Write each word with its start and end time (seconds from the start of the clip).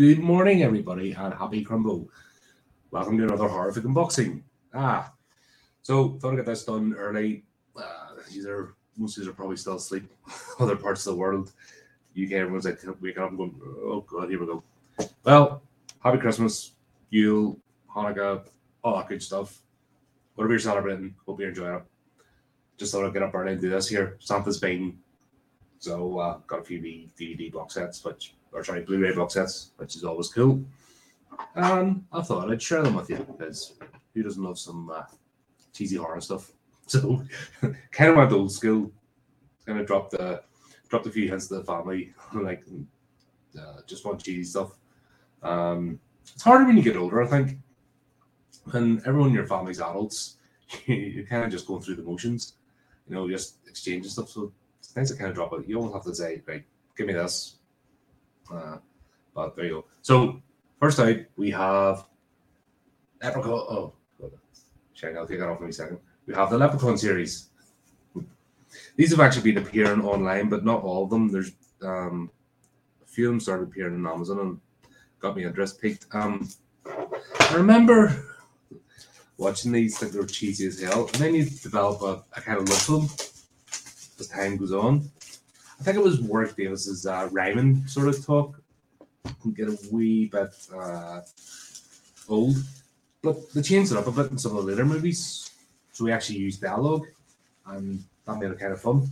Good 0.00 0.20
morning, 0.20 0.62
everybody, 0.62 1.12
and 1.12 1.34
happy 1.34 1.62
Crimbo. 1.62 2.08
Welcome 2.90 3.18
to 3.18 3.24
another 3.24 3.46
HORRORific 3.46 3.82
unboxing. 3.82 4.40
Ah, 4.72 5.12
so 5.82 6.16
thought 6.16 6.32
I'd 6.32 6.36
get 6.36 6.46
this 6.46 6.64
done 6.64 6.94
early. 6.96 7.44
Uh, 7.76 8.14
these 8.32 8.46
are 8.46 8.76
most 8.96 9.18
of 9.18 9.22
these 9.22 9.28
are 9.28 9.34
probably 9.34 9.58
still 9.58 9.76
asleep. 9.76 10.10
Other 10.58 10.76
parts 10.76 11.06
of 11.06 11.12
the 11.12 11.20
world, 11.20 11.52
UK, 12.18 12.32
everyone's 12.32 12.64
like 12.64 12.80
waking 13.02 13.22
up 13.22 13.28
and 13.28 13.36
going, 13.36 13.60
"Oh 13.62 14.00
God, 14.08 14.30
here 14.30 14.40
we 14.40 14.46
go." 14.46 14.64
Well, 15.22 15.60
happy 16.02 16.16
Christmas, 16.16 16.72
Yule, 17.10 17.58
Hanukkah, 17.94 18.46
all 18.82 18.96
that 18.96 19.08
good 19.10 19.22
stuff. 19.22 19.60
Whatever 20.34 20.54
you're 20.54 20.60
celebrating, 20.60 21.14
hope 21.26 21.40
you're 21.40 21.50
enjoying 21.50 21.74
it. 21.74 21.82
Just 22.78 22.92
thought 22.92 23.04
I'd 23.04 23.12
get 23.12 23.22
up 23.22 23.34
early 23.34 23.52
and 23.52 23.60
do 23.60 23.68
this 23.68 23.90
here. 23.90 24.16
Santa's 24.18 24.56
been 24.56 24.96
so 25.78 26.18
uh, 26.18 26.38
got 26.46 26.60
a 26.60 26.64
few 26.64 26.80
DVD 26.80 27.52
box 27.52 27.74
sets, 27.74 28.02
which 28.02 28.32
or 28.52 28.64
sorry, 28.64 28.82
Blu-ray 28.82 29.14
box 29.14 29.34
sets, 29.34 29.70
which 29.76 29.96
is 29.96 30.04
always 30.04 30.28
cool. 30.28 30.64
And 31.54 32.04
I 32.12 32.22
thought 32.22 32.50
I'd 32.50 32.62
share 32.62 32.82
them 32.82 32.94
with 32.94 33.10
you 33.10 33.18
because 33.18 33.74
who 34.14 34.22
doesn't 34.22 34.42
love 34.42 34.58
some 34.58 34.90
uh, 34.90 35.02
cheesy 35.72 35.96
horror 35.96 36.20
stuff? 36.20 36.52
So 36.86 37.22
kind 37.92 38.10
of 38.10 38.16
went 38.16 38.32
old 38.32 38.50
school. 38.50 38.90
Kind 39.64 39.78
of 39.78 39.86
dropped 39.86 40.10
the 40.10 40.42
dropped 40.88 41.06
a 41.06 41.10
few 41.10 41.28
hints 41.28 41.46
to 41.46 41.54
the 41.54 41.62
family, 41.62 42.12
like 42.34 42.64
uh, 43.56 43.82
just 43.86 44.04
want 44.04 44.20
cheesy 44.24 44.42
stuff. 44.42 44.72
Um, 45.40 46.00
it's 46.34 46.42
harder 46.42 46.64
when 46.64 46.76
you 46.76 46.82
get 46.82 46.96
older, 46.96 47.22
I 47.22 47.28
think. 47.28 47.58
When 48.72 49.00
everyone 49.06 49.28
in 49.28 49.34
your 49.34 49.46
family's 49.46 49.80
adults, 49.80 50.38
you're 50.86 51.26
kind 51.26 51.44
of 51.44 51.50
just 51.50 51.66
going 51.66 51.80
through 51.80 51.96
the 51.96 52.02
motions, 52.02 52.54
you 53.08 53.14
know, 53.14 53.28
just 53.28 53.58
exchanging 53.68 54.10
stuff. 54.10 54.30
So 54.30 54.52
nice 54.96 55.10
to 55.10 55.16
kind 55.16 55.30
of 55.30 55.36
drop 55.36 55.52
it. 55.52 55.68
You 55.68 55.76
don't 55.76 55.92
have 55.92 56.04
to 56.04 56.14
say, 56.14 56.42
right, 56.46 56.64
give 56.96 57.06
me 57.06 57.12
this. 57.12 57.56
Uh, 58.52 58.78
but 59.34 59.56
there 59.56 59.66
you 59.66 59.70
go. 59.70 59.84
So 60.02 60.42
first 60.78 60.98
out, 60.98 61.16
we 61.36 61.50
have 61.50 62.06
Leprechaun. 63.22 63.52
Oh, 63.52 63.92
check. 64.94 65.16
I'll 65.16 65.26
take 65.26 65.38
that 65.38 65.48
off 65.48 65.60
in 65.60 65.68
a 65.68 65.72
second. 65.72 65.98
We 66.26 66.34
have 66.34 66.50
the 66.50 66.58
Leprechaun 66.58 66.98
series. 66.98 67.48
These 68.96 69.10
have 69.10 69.20
actually 69.20 69.52
been 69.52 69.62
appearing 69.62 70.04
online, 70.04 70.48
but 70.48 70.64
not 70.64 70.82
all 70.82 71.04
of 71.04 71.10
them. 71.10 71.30
There's 71.30 71.52
um, 71.82 72.30
a 73.02 73.06
few 73.06 73.26
of 73.26 73.32
them 73.32 73.40
started 73.40 73.68
appearing 73.68 73.94
on 73.94 74.12
Amazon 74.12 74.38
and 74.40 74.60
got 75.20 75.36
me 75.36 75.44
interest 75.44 75.80
peaked. 75.80 76.06
Um, 76.12 76.48
I 76.86 77.54
remember 77.54 78.24
watching 79.36 79.72
these, 79.72 79.98
think 79.98 80.12
they 80.12 80.18
were 80.18 80.26
cheesy 80.26 80.66
as 80.66 80.80
hell, 80.80 81.06
and 81.06 81.16
then 81.16 81.34
you 81.34 81.44
develop 81.44 82.02
a, 82.02 82.24
a 82.38 82.42
kind 82.42 82.58
of 82.58 82.68
love 82.68 82.82
for 82.82 82.92
them 82.92 83.08
as 84.18 84.28
time 84.28 84.56
goes 84.56 84.72
on. 84.72 85.10
I 85.80 85.82
think 85.82 85.96
it 85.96 86.02
was 86.02 86.20
Warwick 86.20 86.56
Davis's 86.56 87.06
uh, 87.06 87.28
rhyming 87.32 87.86
sort 87.86 88.08
of 88.08 88.24
talk 88.24 88.60
can 89.42 89.52
get 89.52 89.68
a 89.68 89.78
wee 89.90 90.26
bit 90.26 90.54
uh, 90.74 91.20
old, 92.28 92.56
but 93.22 93.52
they 93.52 93.62
changed 93.62 93.92
it 93.92 93.98
up 93.98 94.06
a 94.06 94.12
bit 94.12 94.30
in 94.30 94.38
some 94.38 94.56
of 94.56 94.64
the 94.64 94.70
later 94.70 94.84
movies. 94.84 95.50
So 95.92 96.04
we 96.04 96.12
actually 96.12 96.38
used 96.38 96.60
dialogue, 96.60 97.06
and 97.66 98.02
that 98.24 98.38
made 98.38 98.50
it 98.50 98.58
kind 98.58 98.72
of 98.72 98.80
fun. 98.80 99.10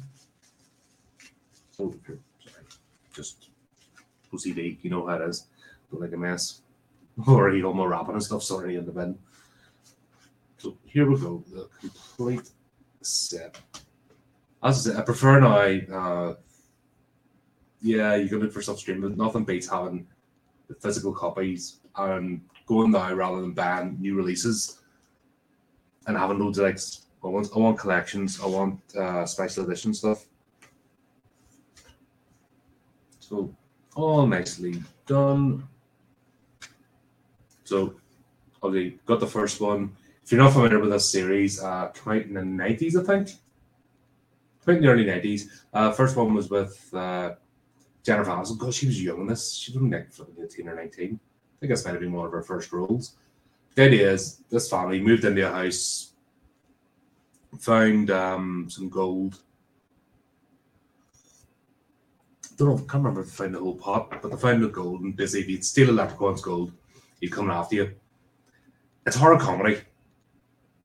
So, 1.70 1.94
sorry, 2.06 2.64
just 3.12 3.50
OCD, 4.32 4.78
you 4.82 4.90
know 4.90 5.06
how 5.06 5.16
it 5.16 5.28
is. 5.28 5.46
Don't 5.90 6.00
like 6.00 6.12
a 6.12 6.16
mess. 6.16 6.62
Or 7.26 7.50
eat 7.50 7.64
all 7.64 7.74
my 7.74 7.84
wrapping 7.84 8.12
and 8.14 8.22
stuff, 8.22 8.44
sorry, 8.44 8.76
in 8.76 8.86
the 8.86 8.92
bin. 8.92 9.18
So 10.58 10.76
here 10.84 11.10
we 11.10 11.18
go, 11.18 11.42
the 11.50 11.68
complete 11.80 12.48
set. 13.02 13.58
As 14.62 14.86
I 14.86 14.90
said, 14.90 15.00
I 15.00 15.02
prefer 15.02 15.40
now. 15.40 15.96
Uh, 15.96 16.34
yeah, 17.80 18.16
you 18.16 18.28
can 18.28 18.40
look 18.40 18.52
for 18.52 18.62
stuff 18.62 18.78
streaming, 18.78 19.02
but 19.02 19.16
nothing 19.16 19.44
beats 19.44 19.68
having 19.68 20.06
the 20.68 20.74
physical 20.74 21.12
copies 21.12 21.80
and 21.96 22.40
going 22.66 22.90
now 22.90 23.12
rather 23.12 23.40
than 23.40 23.52
buying 23.52 23.96
new 24.00 24.14
releases 24.14 24.80
and 26.06 26.16
having 26.16 26.38
loads 26.38 26.58
of 26.58 26.64
like 26.64 26.78
I 27.24 27.26
want, 27.26 27.48
I 27.54 27.58
want 27.58 27.78
collections, 27.78 28.40
I 28.40 28.46
want 28.46 28.80
uh, 28.96 29.26
special 29.26 29.64
edition 29.64 29.92
stuff. 29.92 30.26
So 33.18 33.54
all 33.94 34.26
nicely 34.26 34.82
done. 35.06 35.68
So 37.64 37.96
obviously 38.62 38.98
got 39.04 39.20
the 39.20 39.26
first 39.26 39.60
one. 39.60 39.96
If 40.24 40.32
you're 40.32 40.42
not 40.42 40.52
familiar 40.52 40.78
with 40.78 40.90
this 40.90 41.10
series, 41.10 41.62
uh, 41.62 41.88
came 41.88 42.12
out 42.12 42.22
in 42.22 42.34
the 42.34 42.44
nineties, 42.44 42.96
I 42.96 43.02
think. 43.02 43.28
Came 44.64 44.74
out 44.74 44.76
in 44.76 44.82
the 44.82 44.88
early 44.88 45.04
nineties. 45.04 45.64
Uh, 45.72 45.92
first 45.92 46.16
one 46.16 46.34
was 46.34 46.48
with 46.48 46.88
uh, 46.94 47.32
Jennifer 48.08 48.30
Aniston. 48.30 48.56
God, 48.56 48.72
she 48.72 48.86
was 48.86 49.02
young 49.02 49.20
in 49.20 49.26
this. 49.26 49.52
She 49.52 49.70
was 49.70 49.82
like 49.82 50.08
eighteen 50.42 50.66
or 50.70 50.74
nineteen. 50.74 51.20
I 51.20 51.56
think 51.60 51.70
this 51.70 51.84
might 51.84 51.90
have 51.90 52.00
been 52.00 52.12
one 52.12 52.24
of 52.24 52.32
her 52.32 52.42
first 52.42 52.72
roles. 52.72 53.16
The 53.74 53.82
idea 53.82 54.10
is 54.10 54.38
this 54.48 54.70
family 54.70 54.98
moved 54.98 55.26
into 55.26 55.46
a 55.46 55.52
house, 55.52 56.12
found 57.60 58.10
um, 58.10 58.66
some 58.70 58.88
gold. 58.88 59.40
Don't 62.56 62.68
know, 62.68 62.76
can't 62.78 63.04
remember 63.04 63.20
if 63.20 63.26
they 63.26 63.44
found 63.44 63.54
the 63.54 63.58
whole 63.58 63.76
pot, 63.76 64.22
but 64.22 64.30
they 64.30 64.36
found 64.38 64.64
the 64.64 64.68
gold 64.68 65.02
and 65.02 65.14
basically 65.14 65.42
if 65.42 65.48
you'd 65.50 65.64
steal 65.64 65.90
a 65.90 65.92
leprechaun's 65.92 66.40
gold, 66.40 66.72
he'd 67.20 67.30
come 67.30 67.50
after 67.50 67.76
you. 67.76 67.94
It's 69.06 69.16
horror 69.16 69.38
comedy. 69.38 69.82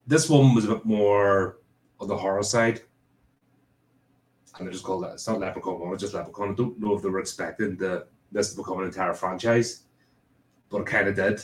This 0.06 0.29
one 0.29 0.53
was 0.53 0.66
a 0.66 0.75
bit 0.75 0.85
more 0.85 1.59
on 2.01 2.09
the 2.09 2.17
horror 2.17 2.44
side. 2.44 2.81
And 4.58 4.68
I 4.68 4.72
just 4.72 4.84
called 4.84 5.03
that 5.03 5.14
it's 5.14 5.28
not 5.28 5.40
Leprechaun 5.40 5.80
one, 5.80 5.94
it's 5.94 6.03
just 6.03 6.14
Leprechaun. 6.14 6.52
I 6.52 6.56
don't 6.56 6.80
know 6.80 6.96
if 6.96 7.02
they 7.02 7.09
were 7.09 7.19
expecting 7.19 7.75
the 7.75 8.08
this 8.31 8.52
to 8.52 8.58
become 8.58 8.80
an 8.80 8.86
entire 8.86 9.14
franchise, 9.14 9.84
but 10.69 10.81
it 10.81 10.88
kind 10.88 11.08
of 11.08 11.16
did. 11.16 11.44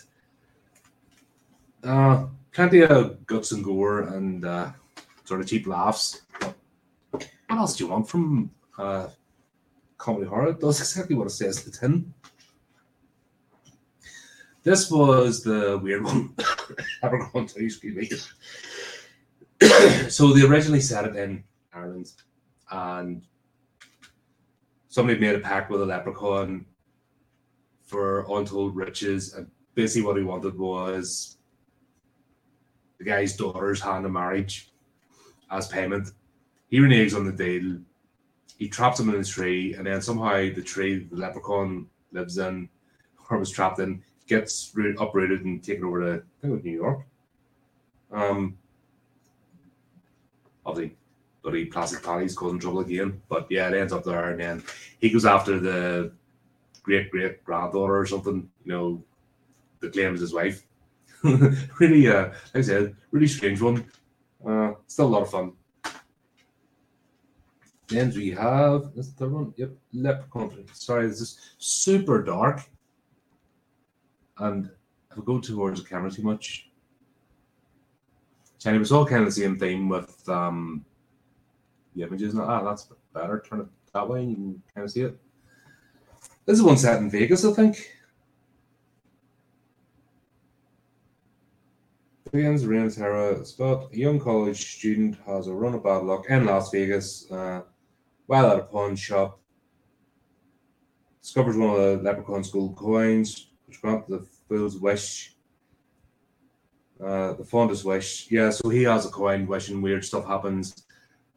Uh, 1.83 2.25
plenty 2.51 2.81
of 2.83 3.25
guts 3.25 3.51
and 3.51 3.63
gore 3.63 4.01
and 4.01 4.45
uh, 4.45 4.71
sort 5.23 5.41
of 5.41 5.47
cheap 5.47 5.67
laughs. 5.67 6.21
What 7.11 7.27
else 7.49 7.77
do 7.77 7.83
you 7.83 7.89
want 7.89 8.09
from 8.09 8.51
uh, 8.77 9.07
comedy 9.97 10.25
horror? 10.25 10.49
It 10.49 10.59
does 10.59 10.79
exactly 10.79 11.15
what 11.15 11.27
it 11.27 11.31
says 11.31 11.65
in 11.65 11.71
the 11.71 11.77
tin. 11.77 12.13
This 14.63 14.91
was 14.91 15.41
the 15.43 15.79
weird 15.81 16.03
one. 16.03 16.35
Leprechaun 17.03 17.47
2, 17.47 17.59
excuse 17.59 17.95
me. 19.61 19.67
so 20.09 20.33
they 20.33 20.45
originally 20.45 20.81
set 20.81 21.05
it 21.05 21.15
in 21.15 21.43
Ireland 21.73 22.11
and 22.71 23.23
somebody 24.87 25.19
made 25.19 25.35
a 25.35 25.39
pact 25.39 25.69
with 25.69 25.81
a 25.81 25.85
leprechaun 25.85 26.65
for 27.85 28.25
untold 28.29 28.75
riches 28.75 29.33
and 29.33 29.49
basically 29.75 30.01
what 30.01 30.17
he 30.17 30.23
wanted 30.23 30.57
was 30.57 31.37
the 32.97 33.05
guy's 33.05 33.35
daughter's 33.35 33.81
hand 33.81 34.05
in 34.05 34.11
marriage 34.11 34.71
as 35.49 35.67
payment. 35.67 36.11
He 36.69 36.79
reneges 36.79 37.15
on 37.15 37.25
the 37.25 37.31
deal. 37.31 37.79
He 38.57 38.67
traps 38.67 38.99
him 38.99 39.09
in 39.09 39.19
a 39.19 39.23
tree, 39.23 39.73
and 39.73 39.87
then 39.87 40.01
somehow 40.01 40.53
the 40.53 40.61
tree 40.61 41.07
the 41.09 41.15
leprechaun 41.15 41.87
lives 42.11 42.37
in 42.37 42.69
or 43.29 43.37
was 43.37 43.51
trapped 43.51 43.79
in 43.79 44.03
gets 44.27 44.71
root, 44.75 44.97
uprooted 44.99 45.45
and 45.45 45.63
taken 45.63 45.85
over 45.85 46.01
to 46.01 46.23
I 46.43 46.47
think 46.47 46.63
New 46.63 46.71
York. 46.71 46.99
Um, 48.11 48.57
obviously, 50.65 50.97
plastic 51.71 52.03
Paddies 52.03 52.35
causing 52.35 52.59
trouble 52.59 52.79
again. 52.79 53.21
But 53.29 53.47
yeah, 53.49 53.67
it 53.67 53.73
ends 53.73 53.93
up 53.93 54.03
there, 54.03 54.31
and 54.31 54.39
then 54.39 54.63
he 54.99 55.09
goes 55.09 55.25
after 55.25 55.59
the 55.59 56.11
great 56.83 57.11
great 57.11 57.43
granddaughter 57.43 57.97
or 57.97 58.05
something. 58.05 58.49
You 58.63 58.71
know, 58.71 59.03
that 59.79 59.93
claims 59.93 60.21
his 60.21 60.33
wife. 60.33 60.65
really, 61.23 62.07
uh, 62.07 62.29
like 62.53 62.55
I 62.55 62.61
said, 62.61 62.95
really 63.11 63.27
strange 63.27 63.61
one. 63.61 63.85
Uh, 64.45 64.73
still 64.87 65.07
a 65.07 65.13
lot 65.15 65.23
of 65.23 65.31
fun. 65.31 65.53
Then 67.87 68.11
we 68.15 68.29
have 68.31 68.93
this 68.95 69.09
third 69.09 69.31
one. 69.31 69.53
Yep, 69.57 69.71
Leprechaun. 69.93 70.65
Sorry, 70.73 71.07
this 71.07 71.21
is 71.21 71.55
super 71.57 72.23
dark. 72.23 72.61
And 74.37 74.69
if 75.11 75.17
I 75.17 75.21
go 75.21 75.39
towards 75.39 75.81
the 75.81 75.89
camera 75.89 76.11
too 76.11 76.21
much, 76.21 76.69
and 78.65 78.75
it 78.75 78.79
was 78.79 78.91
all 78.91 79.05
kind 79.05 79.21
of 79.21 79.27
the 79.27 79.41
same 79.41 79.57
theme 79.57 79.89
with 79.89 80.27
um, 80.29 80.85
the 81.95 82.03
images. 82.03 82.33
Now, 82.33 82.43
ah, 82.43 82.63
that's 82.63 82.89
better. 83.13 83.43
Turn 83.47 83.61
it 83.61 83.67
that 83.93 84.07
way, 84.07 84.21
and 84.21 84.29
you 84.29 84.35
can 84.35 84.63
kind 84.73 84.85
of 84.85 84.91
see 84.91 85.01
it. 85.01 85.19
This 86.45 86.57
is 86.57 86.63
one 86.63 86.77
set 86.77 86.99
in 86.99 87.09
Vegas, 87.09 87.45
I 87.45 87.51
think. 87.51 87.95
Begins 92.31 92.65
Rain 92.65 92.91
Terra 92.91 93.43
Scott, 93.43 93.89
a 93.91 93.97
young 93.97 94.19
college 94.19 94.75
student, 94.75 95.17
has 95.25 95.47
a 95.47 95.53
run 95.53 95.73
of 95.73 95.83
bad 95.83 96.03
luck 96.03 96.25
in 96.29 96.45
Las 96.45 96.69
Vegas 96.69 97.29
uh, 97.31 97.61
while 98.27 98.51
at 98.51 98.59
a 98.59 98.63
pawn 98.63 98.95
shop. 98.95 99.39
Discovers 101.21 101.57
one 101.57 101.71
of 101.71 101.77
the 101.77 102.03
leprechaun's 102.03 102.51
gold 102.51 102.75
coins, 102.75 103.49
which 103.65 103.81
grant 103.81 104.07
the 104.07 104.25
fool's 104.47 104.77
wish. 104.77 105.35
Uh, 107.03 107.33
the 107.33 107.45
fondest 107.45 107.85
wish. 107.85 108.29
Yeah, 108.29 108.51
so 108.51 108.69
he 108.69 108.83
has 108.83 109.05
a 109.05 109.09
coin 109.09 109.47
wishing 109.47 109.81
weird 109.81 110.05
stuff 110.05 110.27
happens. 110.27 110.83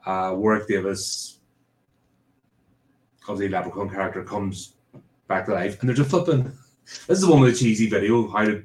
Uh, 0.05 0.35
Warwick 0.37 0.67
Davis, 0.67 1.39
obviously 3.29 3.49
Leprechaun 3.49 3.89
character, 3.89 4.25
comes 4.25 4.75
back 5.29 5.47
to 5.47 5.53
life, 5.53 5.81
and 5.81 5.89
there's 5.89 6.01
a 6.01 6.05
flipping 6.05 6.53
This 7.07 7.19
is 7.19 7.27
one 7.27 7.43
of 7.43 7.49
the 7.49 7.57
cheesy 7.57 7.89
video 7.89 8.29
how 8.29 8.45
to 8.45 8.65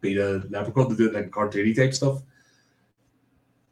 beat 0.00 0.18
a 0.18 0.44
leprechaun 0.48 0.90
to 0.90 0.96
do 0.96 1.08
it 1.08 1.14
like 1.14 1.30
cartoony 1.30 1.74
type 1.74 1.94
stuff. 1.94 2.22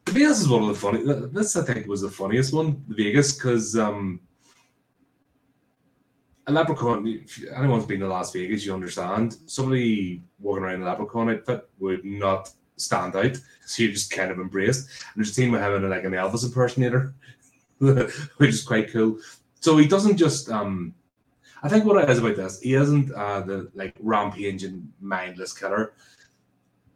To 0.07 0.13
me, 0.13 0.21
this 0.21 0.41
is 0.41 0.49
one 0.49 0.63
of 0.63 0.69
the 0.69 0.75
funny. 0.75 1.03
This 1.33 1.57
I 1.57 1.63
think 1.63 1.87
was 1.87 2.03
the 2.03 2.11
funniest 2.11 2.53
one, 2.53 2.85
the 2.89 2.95
Vegas, 2.95 3.33
because 3.35 3.77
um, 3.77 4.21
a 6.47 6.53
leprechaun. 6.53 7.07
If 7.07 7.43
anyone's 7.57 7.87
been 7.87 8.01
to 8.01 8.09
Las 8.09 8.33
Vegas, 8.33 8.65
you 8.65 8.75
understand. 8.75 9.37
Somebody 9.47 10.23
walking 10.39 10.65
around 10.65 10.83
a 10.83 10.85
leprechaun 10.85 11.31
outfit 11.31 11.69
would 11.79 12.05
not 12.05 12.51
stand 12.77 13.17
out, 13.17 13.37
so 13.65 13.83
you 13.83 13.93
just 13.93 14.11
kind 14.11 14.31
of 14.31 14.39
embraced. 14.39 14.89
And 14.89 15.17
there's 15.17 15.37
a 15.37 15.41
team 15.41 15.53
with 15.53 15.63
him 15.63 15.89
like 15.89 16.05
an 16.05 16.13
Elvis 16.13 16.45
impersonator, 16.45 17.15
which 17.79 18.51
is 18.51 18.65
quite 18.65 18.91
cool. 18.91 19.19
So 19.61 19.77
he 19.77 19.87
doesn't 19.87 20.17
just 20.17 20.51
um 20.51 20.95
I 21.63 21.69
think 21.69 21.85
what 21.85 22.03
it 22.03 22.11
is 22.11 22.19
about 22.19 22.37
this, 22.37 22.61
he 22.61 22.75
isn't 22.75 23.13
uh, 23.13 23.41
the 23.41 23.71
like 23.75 23.95
rampaging 24.01 24.93
mindless 25.01 25.53
killer. 25.53 25.95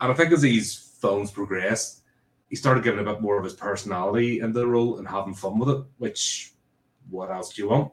And 0.01 0.13
I 0.13 0.15
think 0.15 0.33
as 0.33 0.43
these 0.43 0.95
films 1.01 1.31
progress, 1.31 2.03
he 2.49 2.57
started 2.57 2.85
giving 2.85 3.01
a 3.01 3.13
bit 3.13 3.21
more 3.21 3.39
of 3.39 3.45
his 3.45 3.55
personality 3.55 4.41
in 4.41 4.53
the 4.53 4.67
role 4.67 4.99
and 4.99 5.09
having 5.09 5.35
fun 5.35 5.59
with 5.59 5.71
it, 5.71 5.85
which 5.99 6.53
what 7.09 7.31
else 7.31 7.53
do 7.53 7.63
you 7.63 7.69
want? 7.69 7.93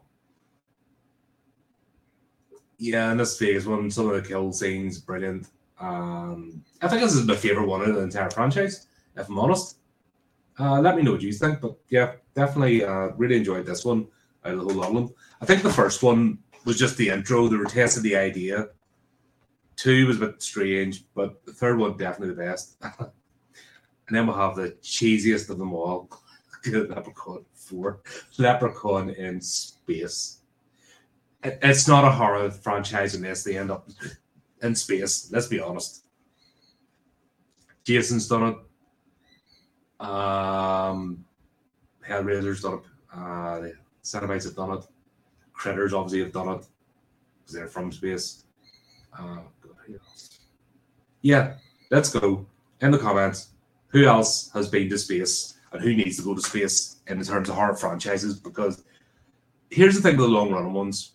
Yeah, 2.77 3.11
and 3.11 3.19
this 3.19 3.37
phase 3.37 3.65
one, 3.65 3.89
some 3.89 4.09
of 4.09 4.21
the 4.21 4.27
kill 4.27 4.51
scenes, 4.51 4.99
brilliant. 4.99 5.47
Um, 5.79 6.63
I 6.81 6.87
think 6.87 7.01
this 7.01 7.13
is 7.13 7.25
my 7.25 7.35
favorite 7.35 7.67
one 7.67 7.81
of 7.81 7.95
the 7.95 8.01
entire 8.01 8.29
franchise, 8.29 8.87
if 9.15 9.29
I'm 9.29 9.39
honest. 9.39 9.77
Uh, 10.59 10.81
let 10.81 10.95
me 10.95 11.03
know 11.03 11.11
what 11.11 11.21
you 11.21 11.31
think, 11.31 11.61
but 11.61 11.75
yeah, 11.89 12.13
definitely 12.35 12.83
uh, 12.83 13.09
really 13.15 13.37
enjoyed 13.37 13.65
this 13.65 13.85
one 13.85 14.07
out 14.43 14.53
of 14.53 14.59
the 14.59 14.65
whole 14.65 14.81
lot 14.81 14.89
of 14.89 14.95
them. 14.95 15.13
I 15.41 15.45
think 15.45 15.61
the 15.61 15.71
first 15.71 16.01
one 16.01 16.39
was 16.65 16.79
just 16.79 16.97
the 16.97 17.09
intro. 17.09 17.47
They 17.47 17.57
were 17.57 17.65
testing 17.65 18.03
the 18.03 18.15
idea. 18.15 18.69
Two 19.75 20.07
was 20.07 20.17
a 20.17 20.25
bit 20.25 20.41
strange, 20.41 21.05
but 21.13 21.45
the 21.45 21.53
third 21.53 21.77
one 21.77 21.95
definitely 21.97 22.33
the 22.33 22.41
best. 22.41 22.77
and 22.99 23.11
then 24.09 24.25
we'll 24.25 24.35
have 24.35 24.55
the 24.55 24.75
cheesiest 24.81 25.49
of 25.49 25.59
them 25.59 25.73
all. 25.73 26.09
Leprechaun 26.65 27.45
4. 27.53 28.01
Leprechaun 28.39 29.09
in 29.11 29.39
space. 29.39 30.39
it's 31.43 31.87
not 31.87 32.03
a 32.03 32.11
horror 32.11 32.49
franchise 32.49 33.13
unless 33.13 33.43
they 33.43 33.57
end 33.57 33.69
up 33.69 33.87
in 34.61 34.75
space. 34.75 35.29
Let's 35.31 35.47
be 35.47 35.59
honest. 35.59 36.03
Jason's 37.83 38.27
done 38.27 38.43
it. 38.53 40.05
Um, 40.05 41.25
Hellraiser's 42.07 42.61
done 42.61 42.73
it. 42.75 42.79
Uh, 43.13 43.59
the 43.59 43.73
Cenobites 44.03 44.43
have 44.43 44.55
done 44.55 44.77
it. 44.77 44.85
Critters 45.53 45.93
obviously 45.93 46.19
have 46.19 46.31
done 46.31 46.49
it 46.49 46.65
because 47.39 47.53
they're 47.53 47.67
from 47.67 47.91
space. 47.91 48.43
Uh, 49.17 49.37
yeah, 51.21 51.55
let's 51.91 52.09
go 52.13 52.45
in 52.81 52.91
the 52.91 52.97
comments. 52.97 53.49
Who 53.89 54.05
else 54.05 54.51
has 54.53 54.67
been 54.67 54.89
to 54.89 54.97
space 54.97 55.55
and 55.71 55.81
who 55.81 55.93
needs 55.95 56.17
to 56.17 56.23
go 56.23 56.35
to 56.35 56.41
space 56.41 56.97
in 57.07 57.21
terms 57.23 57.49
of 57.49 57.55
horror 57.55 57.75
franchises? 57.75 58.39
Because 58.39 58.83
here's 59.69 59.95
the 59.95 60.01
thing 60.01 60.17
with 60.17 60.27
the 60.27 60.31
long 60.31 60.51
run 60.51 60.73
ones. 60.73 61.13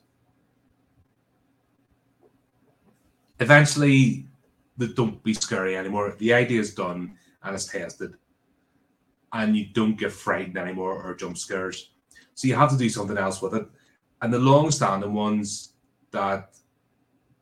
Eventually, 3.42 4.28
they 4.76 4.86
don't 4.86 5.20
be 5.24 5.34
scary 5.34 5.76
anymore. 5.76 6.14
The 6.18 6.32
idea 6.32 6.60
is 6.60 6.74
done 6.74 7.16
and 7.42 7.54
it's 7.56 7.66
tested, 7.66 8.14
and 9.32 9.56
you 9.56 9.66
don't 9.72 9.98
get 9.98 10.12
frightened 10.12 10.56
anymore 10.56 11.02
or 11.02 11.16
jump 11.16 11.36
scares. 11.36 11.90
So 12.34 12.46
you 12.46 12.54
have 12.54 12.70
to 12.70 12.78
do 12.78 12.88
something 12.88 13.18
else 13.18 13.42
with 13.42 13.54
it. 13.54 13.66
And 14.20 14.32
the 14.32 14.38
long-standing 14.38 15.12
ones 15.12 15.74
that 16.12 16.54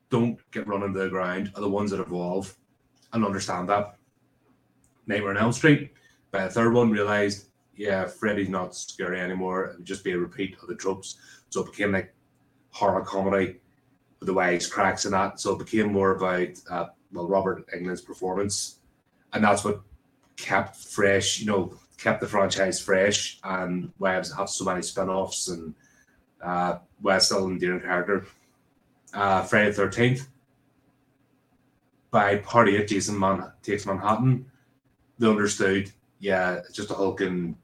don't 0.08 0.38
get 0.52 0.66
run 0.66 0.82
into 0.82 0.98
the 1.00 1.10
ground 1.10 1.52
are 1.54 1.60
the 1.60 1.68
ones 1.68 1.90
that 1.90 2.00
evolve 2.00 2.56
and 3.12 3.22
understand 3.22 3.68
that. 3.68 3.96
Nightmare 5.06 5.30
on 5.30 5.36
Elm 5.36 5.52
Street, 5.52 5.92
by 6.30 6.44
the 6.44 6.50
third 6.50 6.72
one, 6.72 6.90
realized, 6.90 7.50
yeah, 7.76 8.06
Freddy's 8.06 8.48
not 8.48 8.74
scary 8.74 9.20
anymore. 9.20 9.64
It 9.64 9.76
would 9.76 9.84
just 9.84 10.02
be 10.02 10.12
a 10.12 10.18
repeat 10.18 10.56
of 10.62 10.68
the 10.68 10.74
tropes. 10.74 11.16
So 11.50 11.60
it 11.60 11.72
became 11.72 11.92
like 11.92 12.14
horror 12.70 13.04
comedy 13.04 13.60
the 14.20 14.34
wags, 14.34 14.66
cracks, 14.66 15.04
and 15.04 15.14
that. 15.14 15.40
So 15.40 15.54
it 15.54 15.58
became 15.58 15.92
more 15.92 16.12
about, 16.12 16.48
uh, 16.70 16.86
well, 17.12 17.28
Robert 17.28 17.66
Englund's 17.74 18.02
performance. 18.02 18.78
And 19.32 19.42
that's 19.42 19.64
what 19.64 19.80
kept 20.36 20.76
fresh, 20.76 21.40
you 21.40 21.46
know, 21.46 21.74
kept 21.98 22.20
the 22.20 22.26
franchise 22.26 22.80
fresh 22.80 23.38
and 23.44 23.92
why 23.98 24.12
have 24.12 24.26
so 24.26 24.64
many 24.64 24.82
spin-offs 24.82 25.48
and 25.48 25.74
uh, 26.42 26.78
Westall 27.02 27.44
and 27.44 27.52
endearing 27.52 27.80
character. 27.80 28.26
Uh, 29.12 29.42
Friday 29.42 29.70
the 29.70 29.82
13th, 29.82 30.26
by 32.10 32.36
Party 32.36 32.76
at 32.76 32.88
Jason 32.88 33.18
Man- 33.18 33.52
Takes 33.62 33.86
Manhattan, 33.86 34.46
they 35.18 35.28
understood, 35.28 35.92
yeah, 36.18 36.54
it's 36.54 36.72
just 36.72 36.90
a 36.90 36.94
hulking 36.94 37.56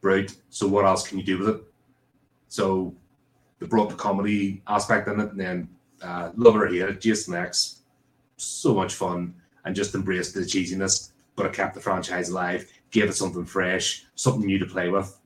brute. 0.00 0.36
So 0.48 0.66
what 0.66 0.84
else 0.84 1.06
can 1.06 1.18
you 1.18 1.24
do 1.24 1.38
with 1.38 1.48
it? 1.48 1.62
So 2.48 2.94
they 3.60 3.66
brought 3.66 3.90
the 3.90 3.94
comedy 3.94 4.62
aspect 4.66 5.06
in 5.08 5.20
it, 5.20 5.30
and 5.30 5.40
then 5.40 5.68
uh, 6.02 6.30
love 6.34 6.56
it 6.56 6.62
or 6.62 6.66
hate 6.68 6.80
it, 6.82 7.00
Jason 7.00 7.34
X, 7.34 7.82
so 8.36 8.74
much 8.74 8.94
fun, 8.94 9.34
and 9.64 9.76
just 9.76 9.94
embraced 9.94 10.34
the 10.34 10.40
cheesiness, 10.40 11.12
but 11.36 11.46
it 11.46 11.52
kept 11.52 11.74
the 11.74 11.80
franchise 11.80 12.30
alive, 12.30 12.66
gave 12.90 13.08
it 13.08 13.14
something 13.14 13.44
fresh, 13.44 14.06
something 14.14 14.46
new 14.46 14.58
to 14.58 14.66
play 14.66 14.88
with. 14.88 15.16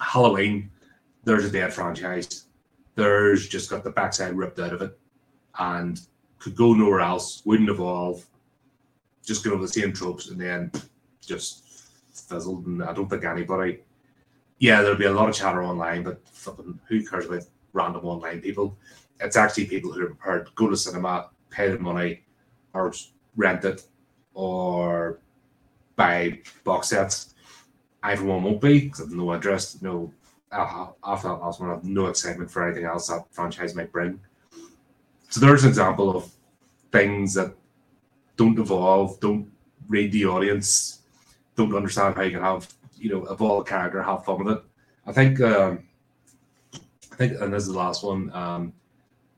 Halloween, 0.00 0.70
there's 1.24 1.44
a 1.44 1.50
dead 1.50 1.72
franchise. 1.72 2.44
There's 2.96 3.48
just 3.48 3.70
got 3.70 3.84
the 3.84 3.90
backside 3.90 4.34
ripped 4.34 4.58
out 4.58 4.72
of 4.72 4.82
it 4.82 4.98
and 5.58 6.00
could 6.38 6.56
go 6.56 6.74
nowhere 6.74 7.00
else, 7.00 7.42
wouldn't 7.44 7.70
evolve, 7.70 8.26
just 9.24 9.44
go 9.44 9.52
over 9.52 9.62
the 9.62 9.68
same 9.68 9.92
tropes 9.92 10.28
and 10.28 10.40
then 10.40 10.72
just 11.24 11.88
fizzled. 12.12 12.66
And 12.66 12.82
I 12.82 12.92
don't 12.92 13.08
think 13.08 13.24
anybody, 13.24 13.80
yeah, 14.62 14.80
there'll 14.80 14.96
be 14.96 15.06
a 15.06 15.12
lot 15.12 15.28
of 15.28 15.34
chatter 15.34 15.64
online, 15.64 16.04
but 16.04 16.20
fucking 16.28 16.78
who 16.86 17.04
cares 17.04 17.26
about 17.26 17.42
random 17.72 18.04
online 18.04 18.40
people? 18.40 18.78
It's 19.18 19.36
actually 19.36 19.66
people 19.66 19.90
who 19.90 20.02
are 20.04 20.14
prepared 20.14 20.46
to 20.46 20.52
go 20.54 20.70
to 20.70 20.76
cinema, 20.76 21.30
pay 21.50 21.68
the 21.68 21.80
money, 21.80 22.22
or 22.72 22.94
rent 23.34 23.64
it, 23.64 23.82
or 24.34 25.18
buy 25.96 26.38
box 26.62 26.90
sets. 26.90 27.34
I, 28.04 28.14
won't 28.14 28.60
be 28.60 28.82
because 28.82 29.00
I 29.00 29.04
have 29.06 29.12
no 29.12 29.34
interest, 29.34 29.82
no 29.82 30.12
after 30.52 31.26
that 31.26 31.40
last 31.40 31.58
one, 31.58 31.70
I 31.70 31.74
have 31.74 31.84
no 31.84 32.06
excitement 32.06 32.48
for 32.48 32.64
anything 32.64 32.84
else 32.84 33.08
that 33.08 33.24
franchise 33.32 33.74
might 33.74 33.90
bring. 33.90 34.20
So 35.28 35.40
there's 35.40 35.64
an 35.64 35.70
example 35.70 36.16
of 36.16 36.30
things 36.92 37.34
that 37.34 37.52
don't 38.36 38.58
evolve, 38.60 39.18
don't 39.18 39.50
read 39.88 40.12
the 40.12 40.26
audience, 40.26 41.00
don't 41.56 41.74
understand 41.74 42.14
how 42.14 42.22
you 42.22 42.30
can 42.30 42.42
have, 42.42 42.72
you 43.02 43.10
know, 43.10 43.26
evolve 43.26 43.62
a 43.62 43.64
character, 43.68 44.00
have 44.00 44.24
fun 44.24 44.44
with 44.44 44.56
it. 44.56 44.62
I 45.06 45.12
think, 45.12 45.40
um, 45.40 45.84
I 47.12 47.16
think, 47.16 47.40
and 47.40 47.52
this 47.52 47.64
is 47.64 47.72
the 47.72 47.78
last 47.78 48.04
one, 48.04 48.32
um, 48.32 48.72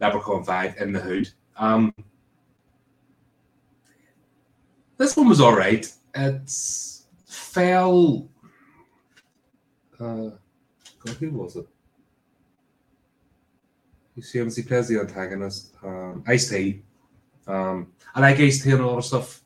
Leprechaun 0.00 0.44
5 0.44 0.76
in 0.76 0.92
the 0.92 1.00
Hood. 1.00 1.30
Um, 1.56 1.94
this 4.98 5.16
one 5.16 5.28
was 5.28 5.40
all 5.40 5.56
right. 5.56 5.90
It's 6.14 7.06
fell. 7.26 8.28
Uh, 9.98 10.30
God, 10.98 11.16
who 11.18 11.30
was 11.30 11.56
it? 11.56 11.66
You 14.14 14.22
see 14.22 14.38
him, 14.40 14.50
he 14.54 14.62
plays 14.62 14.88
the 14.88 15.00
antagonist. 15.00 15.74
Um, 15.82 16.22
Ice 16.26 16.50
T. 16.50 16.82
Um, 17.46 17.92
I 18.14 18.20
like 18.20 18.38
Ice 18.38 18.62
T 18.62 18.70
and 18.70 18.80
a 18.80 18.86
lot 18.86 18.98
of 18.98 19.04
stuff. 19.04 19.40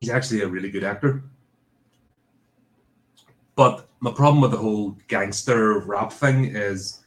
He's 0.00 0.10
actually 0.10 0.42
a 0.42 0.48
really 0.48 0.70
good 0.70 0.84
actor. 0.84 1.22
But 3.60 3.90
my 4.00 4.10
problem 4.10 4.40
with 4.40 4.52
the 4.52 4.56
whole 4.56 4.96
gangster 5.06 5.80
rap 5.80 6.14
thing 6.14 6.46
is 6.46 7.00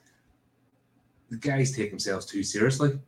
the 1.31 1.38
guys 1.38 1.72
take 1.72 1.89
themselves 1.89 2.27
too 2.27 2.43
seriously. 2.43 3.00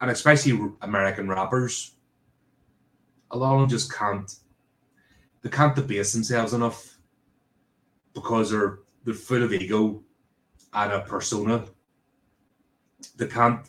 And 0.00 0.12
especially 0.12 0.70
American 0.80 1.28
rappers, 1.28 1.96
a 3.32 3.36
lot 3.36 3.54
of 3.54 3.60
them 3.62 3.68
just 3.68 3.92
can't 3.92 4.32
they 5.42 5.50
can't 5.50 5.74
debase 5.74 6.12
themselves 6.12 6.52
enough 6.52 6.98
because 8.14 8.52
they're 8.52 8.78
they're 9.04 9.14
full 9.14 9.42
of 9.42 9.52
ego 9.52 10.00
and 10.72 10.92
a 10.92 11.00
persona. 11.00 11.64
They 13.16 13.26
can't 13.26 13.66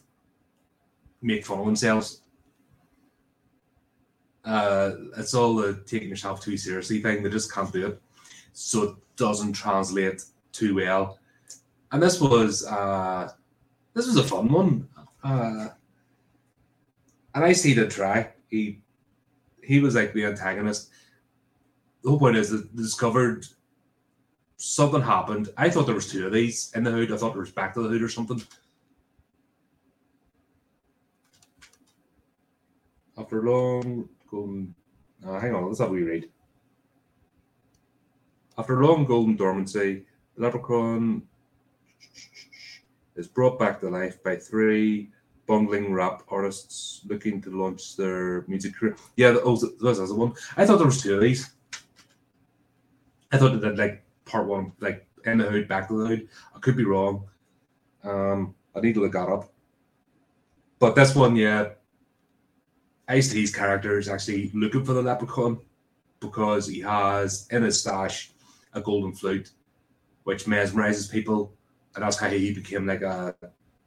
make 1.20 1.48
fun 1.48 1.62
of 1.62 1.66
themselves. 1.66 2.22
Uh, 4.46 4.92
it's 5.18 5.34
all 5.34 5.56
the 5.56 5.82
taking 5.88 6.10
yourself 6.10 6.44
too 6.44 6.58
seriously 6.58 7.02
thing. 7.02 7.24
They 7.24 7.32
just 7.32 7.52
can't 7.52 7.74
do 7.74 7.88
it, 7.88 8.02
so 8.54 8.84
it 8.84 8.96
doesn't 9.16 9.54
translate 9.54 10.24
too 10.52 10.76
well. 10.76 11.20
And 11.92 12.02
this 12.02 12.22
was 12.22 12.66
uh, 12.66 13.32
this 13.94 14.08
was 14.08 14.18
a 14.18 14.24
fun 14.24 14.52
one. 14.52 14.88
Uh, 15.24 15.68
and 17.36 17.44
I 17.44 17.54
see 17.54 17.74
the 17.74 17.88
try. 17.88 18.30
He 18.50 18.82
he 19.62 19.80
was 19.80 19.96
like 19.96 20.14
the 20.14 20.26
antagonist. 20.26 20.90
The 22.04 22.10
whole 22.10 22.20
point 22.20 22.38
is 22.38 22.50
that 22.50 22.76
they 22.76 22.84
discovered 22.84 23.46
something 24.58 25.02
happened. 25.02 25.50
I 25.58 25.70
thought 25.70 25.86
there 25.86 25.96
was 25.96 26.12
two 26.12 26.26
of 26.26 26.34
these 26.34 26.72
in 26.76 26.84
the 26.84 26.92
hood. 26.92 27.12
I 27.12 27.18
thought 27.18 27.34
there 27.34 27.42
was 27.42 27.52
back 27.52 27.74
to 27.74 27.82
the 27.82 27.90
hood 27.90 28.02
or 28.02 28.10
something. 28.10 28.42
After 33.18 33.44
long 33.44 34.10
going, 34.30 34.74
uh, 35.26 35.40
hang 35.40 35.54
on, 35.54 35.68
let's 35.68 35.80
have 35.80 35.90
a 35.90 35.92
wee 35.92 36.02
read. 36.02 36.30
After 38.58 38.80
a 38.80 38.88
long 38.88 39.06
golden 39.06 39.36
dormancy, 39.36 40.06
the 40.36 40.44
leprechaun 40.44 41.24
is 43.16 43.28
brought 43.28 43.60
back 43.60 43.80
to 43.80 43.90
life 43.90 44.24
by 44.24 44.36
three 44.36 45.10
bungling 45.48 45.92
rap 45.94 46.24
artists 46.30 47.02
looking 47.08 47.42
to 47.42 47.50
launch 47.50 47.96
their 47.96 48.46
music 48.48 48.76
career. 48.76 48.96
Yeah, 49.18 49.36
oh, 49.44 49.52
was 49.52 49.62
the 50.10 50.16
one. 50.16 50.34
I 50.56 50.66
thought 50.66 50.78
there 50.78 50.86
was 50.86 51.02
two 51.02 51.16
of 51.16 51.22
these. 51.22 51.52
I 53.32 53.38
thought 53.38 53.60
that 53.62 53.78
like 53.78 54.04
part 54.26 54.48
one, 54.48 54.74
like 54.80 55.08
in 55.26 55.40
the 55.40 55.46
hood, 55.46 55.68
back 55.68 55.88
to 55.88 56.00
the 56.00 56.08
hood. 56.08 56.30
I 56.56 56.60
could 56.60 56.78
be 56.78 56.86
wrong. 56.86 57.26
Um, 58.04 58.56
I 58.76 58.80
need 58.82 58.94
to 58.96 59.02
look 59.02 59.14
that 59.14 59.30
up. 59.30 59.52
But 60.80 60.96
this 60.96 61.16
one, 61.16 61.36
yeah, 61.36 61.70
Ice 63.08 63.32
T's 63.32 63.54
character 63.54 63.98
is 63.98 64.10
actually 64.10 64.52
looking 64.54 64.86
for 64.86 64.94
the 64.94 65.02
leprechaun 65.02 65.60
because 66.20 66.68
he 66.68 66.80
has 66.82 67.48
in 67.52 67.64
his 67.64 67.82
stash 67.82 68.33
a 68.74 68.82
golden 68.82 69.14
flute, 69.14 69.52
which 70.24 70.46
mesmerizes 70.46 71.12
people, 71.12 71.54
and 71.96 72.04
that's 72.04 72.18
how 72.18 72.30
he 72.30 72.54
became 72.54 72.86
like 72.88 73.02
a 73.02 73.36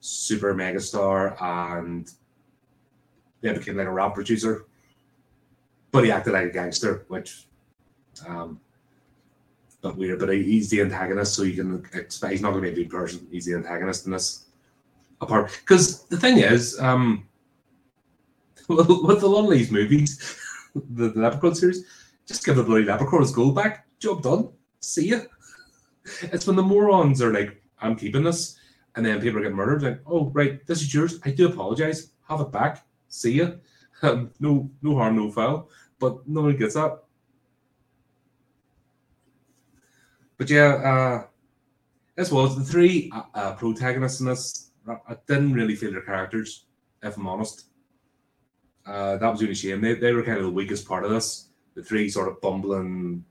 super 0.01 0.55
mega 0.55 0.81
star 0.81 1.37
and 1.41 2.13
yeah, 3.43 3.53
became 3.53 3.77
like 3.77 3.87
a 3.87 3.93
rap 3.93 4.15
producer. 4.15 4.67
But 5.91 6.05
he 6.05 6.11
acted 6.11 6.33
like 6.33 6.47
a 6.47 6.51
gangster, 6.51 7.05
which 7.09 7.47
um 8.27 8.61
but 9.87 9.97
weird. 9.97 10.19
But 10.19 10.31
he's 10.31 10.71
the 10.71 10.81
antagonist, 10.81 11.35
so 11.35 11.43
you 11.43 11.55
can 11.55 11.85
expect 11.95 12.33
he's 12.33 12.43
not 12.43 12.51
going 12.51 12.65
to 12.65 12.73
be 12.73 12.81
a 12.81 12.85
good 12.85 12.91
person. 12.91 13.27
He's 13.31 13.47
the 13.47 13.55
antagonist 13.55 14.07
in 14.07 14.13
this. 14.13 14.45
Apart, 15.21 15.59
because 15.61 16.05
the 16.05 16.19
thing 16.19 16.39
is, 16.39 16.79
um, 16.79 17.27
with 18.69 19.23
a 19.23 19.27
lot 19.27 19.45
of 19.45 19.51
these 19.51 19.71
movies, 19.71 20.39
the, 20.75 21.09
the 21.09 21.21
Leprechaun 21.21 21.55
series, 21.55 21.85
just 22.27 22.45
give 22.45 22.57
the 22.57 22.63
bloody 22.63 22.85
Leprechaun 22.85 23.23
his 23.23 23.33
gold 23.33 23.55
back. 23.55 23.87
Job 23.99 24.23
done. 24.23 24.51
See 24.87 25.09
you. 25.09 25.23
It's 26.23 26.47
when 26.47 26.55
the 26.55 26.63
morons 26.63 27.21
are 27.21 27.33
like, 27.33 27.61
"I'm 27.81 27.97
keeping 27.97 28.23
this," 28.23 28.57
and 28.95 29.05
then 29.05 29.21
people 29.21 29.41
getting 29.41 29.57
murdered. 29.57 29.83
Like, 29.83 30.01
oh 30.07 30.31
right, 30.31 30.65
this 30.67 30.81
is 30.81 30.95
yours. 30.95 31.19
I 31.25 31.33
do 31.33 31.49
apologize. 31.49 32.13
Have 32.29 32.41
it 32.41 32.53
back. 32.53 32.87
See 33.09 33.33
you. 33.33 33.61
Um, 34.03 34.31
no, 34.41 34.71
no 34.83 34.95
harm, 34.95 35.17
no 35.17 35.31
foul. 35.31 35.71
But 35.99 36.29
nobody 36.29 36.59
gets 36.59 36.75
that. 36.75 37.03
But 40.37 40.51
yeah, 40.51 40.69
uh, 40.91 41.27
this 42.15 42.31
was 42.31 42.59
the 42.59 42.63
three 42.63 43.11
uh, 43.15 43.23
uh, 43.33 43.55
protagonists 43.55 44.21
in 44.21 44.27
this. 44.27 44.73
I 44.87 45.17
didn't 45.27 45.55
really 45.55 45.77
feel 45.77 45.93
their 45.93 46.03
characters, 46.03 46.67
if 47.03 47.17
I'm 47.17 47.27
honest. 47.27 47.71
Uh, 48.85 49.17
that 49.17 49.31
was 49.31 49.41
only 49.41 49.55
shame. 49.55 49.81
They, 49.81 49.95
they 49.95 50.13
were 50.13 50.23
kind 50.23 50.37
of 50.37 50.45
the 50.45 50.51
weakest 50.51 50.87
part 50.87 51.05
of 51.05 51.11
this. 51.11 51.49
The 51.75 51.83
three 51.83 52.11
sort 52.11 52.29
of 52.29 52.39
bumbling, 52.43 53.25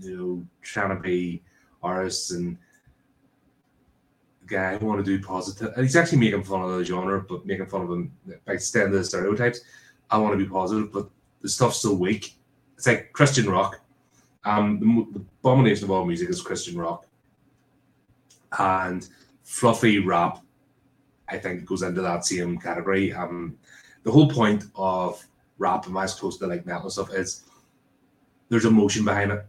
you 0.00 0.16
know, 0.16 0.46
trying 0.62 0.96
to 0.96 1.02
be 1.02 1.42
artists 1.82 2.30
and 2.30 2.56
guy 4.46 4.76
who 4.76 4.86
want 4.86 5.04
to 5.04 5.18
do 5.18 5.24
positive. 5.24 5.72
And 5.74 5.84
he's 5.84 5.96
actually 5.96 6.18
making 6.18 6.44
fun 6.44 6.62
of 6.62 6.76
the 6.76 6.84
genre, 6.84 7.20
but 7.20 7.46
making 7.46 7.66
fun 7.66 7.82
of 7.82 7.88
them 7.88 8.12
by 8.46 8.54
extending 8.54 8.92
the 8.92 9.04
stereotypes. 9.04 9.60
I 10.10 10.18
want 10.18 10.38
to 10.38 10.44
be 10.44 10.50
positive, 10.50 10.92
but 10.92 11.08
the 11.40 11.48
stuff's 11.48 11.80
so 11.80 11.92
weak. 11.92 12.36
It's 12.76 12.86
like 12.86 13.12
Christian 13.12 13.48
rock. 13.48 13.80
Um, 14.44 14.78
the, 14.78 15.18
the 15.18 15.24
abomination 15.40 15.84
of 15.84 15.90
all 15.90 16.04
music 16.04 16.28
is 16.28 16.42
Christian 16.42 16.78
rock, 16.78 17.06
and 18.58 19.08
fluffy 19.42 19.98
rap. 19.98 20.40
I 21.28 21.38
think 21.38 21.64
goes 21.64 21.82
into 21.82 22.02
that 22.02 22.26
same 22.26 22.58
category. 22.58 23.12
Um, 23.12 23.56
the 24.02 24.12
whole 24.12 24.28
point 24.28 24.64
of 24.74 25.24
rap 25.58 25.86
and 25.86 25.96
as 25.96 26.14
close 26.14 26.36
to 26.38 26.46
like 26.46 26.66
metal 26.66 26.90
stuff 26.90 27.14
is 27.14 27.44
there's 28.48 28.66
emotion 28.66 29.04
behind 29.04 29.32
it. 29.32 29.46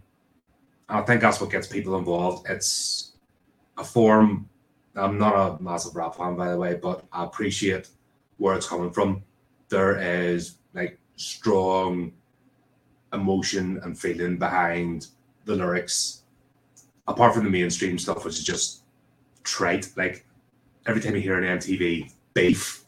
Oh, 0.89 0.99
I 0.99 1.01
think 1.01 1.21
that's 1.21 1.41
what 1.41 1.49
gets 1.49 1.67
people 1.67 1.97
involved. 1.97 2.47
It's 2.49 3.13
a 3.77 3.83
form. 3.83 4.49
I'm 4.95 5.17
not 5.17 5.33
a 5.35 5.61
massive 5.61 5.95
rap 5.95 6.15
fan, 6.15 6.35
by 6.35 6.51
the 6.51 6.57
way, 6.57 6.75
but 6.75 7.05
I 7.11 7.23
appreciate 7.23 7.89
where 8.37 8.55
it's 8.55 8.67
coming 8.67 8.91
from. 8.91 9.23
There 9.69 9.97
is 9.99 10.57
like 10.73 10.99
strong 11.15 12.13
emotion 13.13 13.79
and 13.83 13.97
feeling 13.97 14.37
behind 14.37 15.07
the 15.45 15.55
lyrics, 15.55 16.23
apart 17.07 17.33
from 17.33 17.45
the 17.45 17.49
mainstream 17.49 17.97
stuff, 17.97 18.23
which 18.23 18.37
is 18.37 18.43
just 18.43 18.83
trite. 19.43 19.91
Like 19.95 20.25
every 20.85 21.01
time 21.01 21.15
you 21.15 21.21
hear 21.21 21.41
an 21.41 21.59
MTV 21.59 22.11
beef, 22.33 22.85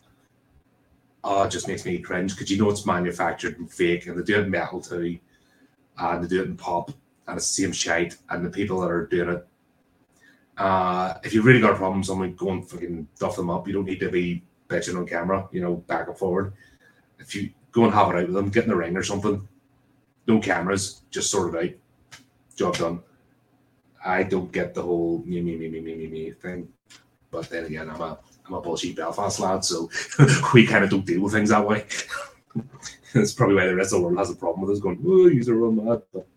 oh, 1.23 1.43
it 1.43 1.51
just 1.51 1.67
makes 1.67 1.85
me 1.85 1.97
cringe 1.97 2.35
because 2.35 2.51
you 2.51 2.57
know 2.57 2.69
it's 2.69 2.85
manufactured 2.85 3.57
and 3.57 3.71
fake, 3.71 4.05
and 4.05 4.17
they 4.17 4.23
do 4.23 4.39
it 4.39 4.45
in 4.45 4.51
metal 4.51 4.81
too, 4.81 5.17
and 5.97 6.23
they 6.23 6.27
do 6.27 6.41
it 6.41 6.47
in 6.47 6.57
pop, 6.57 6.91
and 7.27 7.37
it's 7.37 7.55
the 7.55 7.63
same 7.63 7.71
shite, 7.71 8.17
and 8.29 8.45
the 8.45 8.49
people 8.49 8.79
that 8.81 8.91
are 8.91 9.05
doing 9.07 9.29
it. 9.29 9.47
Uh, 10.57 11.15
if 11.23 11.33
you've 11.33 11.45
really 11.45 11.61
got 11.61 11.73
a 11.73 11.75
problem, 11.75 12.03
someone 12.03 12.33
go 12.33 12.49
and 12.49 12.67
fucking 12.67 13.07
duff 13.19 13.35
them 13.35 13.49
up. 13.49 13.67
You 13.67 13.73
don't 13.73 13.85
need 13.85 13.99
to 13.99 14.09
be 14.09 14.43
bitching 14.67 14.97
on 14.97 15.05
camera, 15.05 15.47
you 15.51 15.61
know, 15.61 15.75
back 15.75 16.07
and 16.07 16.17
forward. 16.17 16.53
If 17.19 17.35
you 17.35 17.51
go 17.71 17.85
and 17.85 17.93
have 17.93 18.09
it 18.09 18.15
out 18.15 18.27
with 18.27 18.35
them, 18.35 18.49
get 18.49 18.63
in 18.63 18.69
the 18.69 18.75
ring 18.75 18.97
or 18.97 19.03
something, 19.03 19.47
no 20.27 20.39
cameras, 20.39 21.01
just 21.11 21.29
sort 21.29 21.53
it 21.53 21.63
out. 21.63 22.19
Job 22.55 22.77
done. 22.77 23.01
I 24.03 24.23
don't 24.23 24.51
get 24.51 24.73
the 24.73 24.81
whole 24.81 25.23
me 25.25 25.41
me 25.41 25.55
me 25.55 25.69
me 25.69 25.81
me 25.81 25.95
me 25.95 26.07
me 26.07 26.31
thing, 26.31 26.69
but 27.29 27.49
then 27.49 27.65
again, 27.65 27.89
I'm 27.89 28.01
a 28.01 28.17
I'm 28.45 28.53
a 28.53 28.61
bullshit 28.61 28.95
Belfast 28.95 29.39
lad, 29.39 29.65
so 29.65 29.89
we 30.53 30.65
kind 30.65 30.83
of 30.83 30.89
don't 30.89 31.05
deal 31.05 31.21
with 31.21 31.33
things 31.33 31.49
that 31.49 31.67
way. 31.67 31.85
That's 33.13 33.33
probably 33.33 33.55
why 33.55 33.67
the 33.67 33.75
rest 33.75 33.93
of 33.93 33.99
the 33.99 34.05
world 34.05 34.17
has 34.17 34.29
a 34.29 34.35
problem 34.35 34.67
with 34.67 34.75
us 34.75 34.81
going, 34.81 34.99
oh, 35.05 35.27
you're 35.27 35.55
real 35.55 35.71
mad. 35.71 36.01
But 36.13 36.27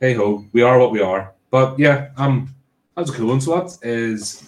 hey 0.00 0.12
ho, 0.12 0.44
we 0.52 0.62
are 0.62 0.78
what 0.78 0.92
we 0.92 1.00
are. 1.00 1.32
But 1.50 1.78
yeah, 1.78 2.10
um, 2.16 2.54
that's 2.96 3.10
a 3.10 3.12
cool 3.12 3.28
one. 3.28 3.40
So 3.40 3.56
what 3.56 3.78
is, 3.82 4.46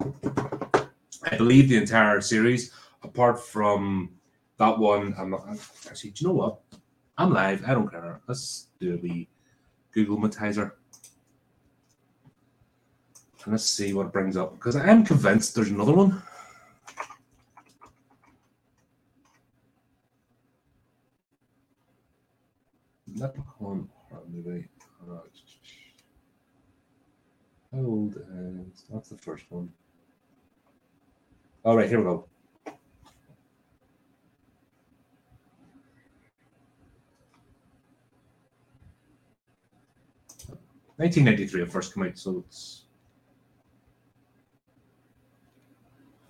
I 0.00 1.36
believe 1.36 1.68
the 1.68 1.76
entire 1.76 2.20
series, 2.20 2.72
apart 3.02 3.40
from 3.40 4.10
that 4.58 4.78
one, 4.78 5.14
I'm 5.18 5.30
not 5.30 5.46
actually. 5.88 6.10
Do 6.10 6.24
you 6.24 6.28
know 6.28 6.34
what? 6.34 6.60
I'm 7.16 7.32
live. 7.32 7.62
I 7.66 7.74
don't 7.74 7.88
care. 7.88 8.20
Let's 8.26 8.68
do 8.80 8.94
a 8.94 8.96
wee 8.96 9.28
Google 9.92 10.18
Matizer. 10.18 10.72
And 13.44 13.52
let's 13.52 13.64
see 13.64 13.92
what 13.92 14.06
it 14.06 14.12
brings 14.12 14.36
up. 14.36 14.54
Because 14.54 14.74
I 14.74 14.88
am 14.88 15.04
convinced 15.04 15.54
there's 15.54 15.70
another 15.70 15.92
one. 15.92 16.22
Leprechaun 23.16 23.88
horror 24.08 24.22
movie. 24.28 24.68
Uh, 25.08 25.18
how 27.72 27.84
old 27.84 28.16
is 28.16 28.84
that's 28.92 29.08
the 29.08 29.18
first 29.18 29.44
one? 29.50 29.68
All 31.64 31.76
right, 31.76 31.88
here 31.88 31.98
we 31.98 32.04
go. 32.04 32.26
1993 40.96 41.62
it 41.62 41.72
first 41.72 41.92
came 41.92 42.04
out, 42.04 42.16
so 42.16 42.44
it's 42.46 42.84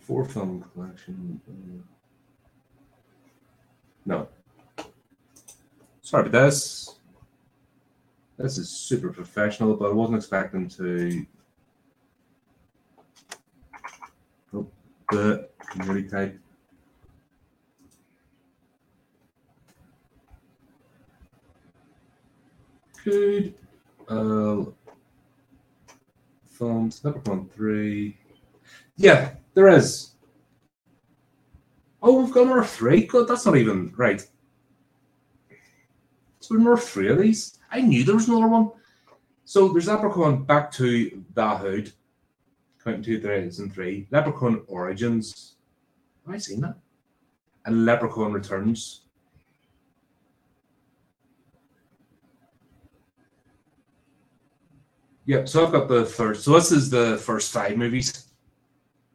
four 0.00 0.25
film 0.25 0.64
collection. 0.73 1.41
Uh, 1.49 1.83
no, 4.07 4.29
sorry, 6.04 6.25
but 6.25 6.32
this 6.32 6.96
this 8.37 8.58
is 8.58 8.68
super 8.68 9.11
professional, 9.11 9.75
but 9.75 9.90
I 9.90 9.92
wasn't 9.92 10.18
expecting 10.18 10.68
to. 10.70 11.26
Oh, 14.52 14.66
the 15.11 15.49
community 15.70 16.08
type. 16.08 16.38
Good 23.04 23.54
uh, 24.08 24.64
films, 26.49 27.04
one 27.04 27.50
3. 27.54 28.16
Yeah, 28.96 29.32
there 29.52 29.68
is. 29.68 30.12
Oh, 32.02 32.23
we've 32.23 32.32
got 32.32 32.46
another 32.46 32.64
three. 32.64 33.06
God, 33.06 33.28
that's 33.28 33.44
not 33.44 33.56
even 33.56 33.92
right. 33.96 34.26
So 36.45 36.57
another 36.57 36.77
three 36.77 37.09
of 37.09 37.19
these. 37.19 37.59
I 37.71 37.81
knew 37.81 38.05
there 38.05 38.15
was 38.15 38.29
another 38.29 38.49
one. 38.49 38.71
So 39.47 39.69
there's 39.69 39.89
Leprechaun 39.89 40.45
back 40.45 40.71
to 40.73 41.25
the 41.35 41.49
Hood, 41.49 41.93
counting 42.83 43.03
two 43.03 43.21
threads 43.21 43.61
and 43.61 43.73
three. 43.73 44.07
Leprechaun 44.11 44.63
Origins. 44.67 45.57
Have 46.27 46.35
I 46.35 46.39
seen 46.39 46.61
that? 46.61 46.77
And 47.65 47.87
Leprechaun 47.87 48.33
Returns. 48.33 49.03
Yeah, 55.25 55.47
so 55.47 55.65
I've 55.65 55.73
got 55.73 55.89
the 55.89 56.05
first. 56.05 56.45
So 56.45 56.53
this 56.53 56.71
is 56.71 56.91
the 56.91 57.17
first 57.17 57.51
five 57.51 57.79
movies. 57.79 58.27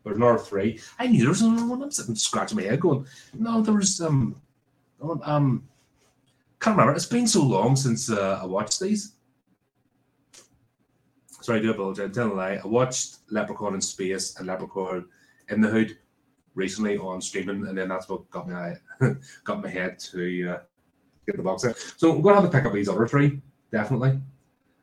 There's 0.04 0.18
another 0.18 0.40
three. 0.40 0.80
I 0.98 1.06
knew 1.06 1.20
there 1.20 1.30
was 1.30 1.44
another 1.44 1.68
one. 1.68 1.84
I'm 1.84 1.92
sitting 1.92 2.16
scratching 2.16 2.58
my 2.58 2.64
head, 2.64 2.80
going, 2.80 3.06
"No, 3.36 3.62
there 3.62 3.76
was 3.76 4.02
um, 4.02 4.36
Um, 5.24 5.64
can't 6.60 6.76
remember. 6.76 6.96
It's 6.96 7.06
been 7.06 7.28
so 7.28 7.42
long 7.42 7.76
since 7.76 8.12
uh, 8.12 8.40
I 8.42 8.46
watched 8.46 8.80
these. 8.80 9.14
Sorry, 11.42 11.60
I 11.60 11.62
do 11.62 11.72
apologize. 11.72 12.06
I'm 12.06 12.12
telling 12.12 12.32
a 12.32 12.36
lie. 12.36 12.60
I 12.62 12.68
watched 12.68 13.20
Leprechaun 13.30 13.76
in 13.76 13.82
Space 13.82 14.38
and 14.38 14.48
Leprechaun 14.48 15.06
in 15.50 15.62
the 15.62 15.70
Hood 15.70 15.98
recently 16.56 16.98
on 16.98 17.22
streaming, 17.22 17.66
and 17.68 17.78
then 17.78 17.88
that's 17.88 18.10
what 18.10 18.30
got 18.30 18.48
me 18.48 18.56
got 19.46 19.64
my 19.64 19.70
head 19.70 20.00
to 20.00 20.50
uh, 20.50 20.60
get 21.26 21.38
the 21.38 21.44
box 21.44 21.62
set. 21.62 21.78
So 21.78 22.12
I'm 22.12 22.22
to 22.22 22.34
have 22.34 22.44
to 22.44 22.50
pick 22.50 22.66
up 22.66 22.74
these 22.74 22.90
other 22.90 23.08
three 23.08 23.42
definitely, 23.72 24.20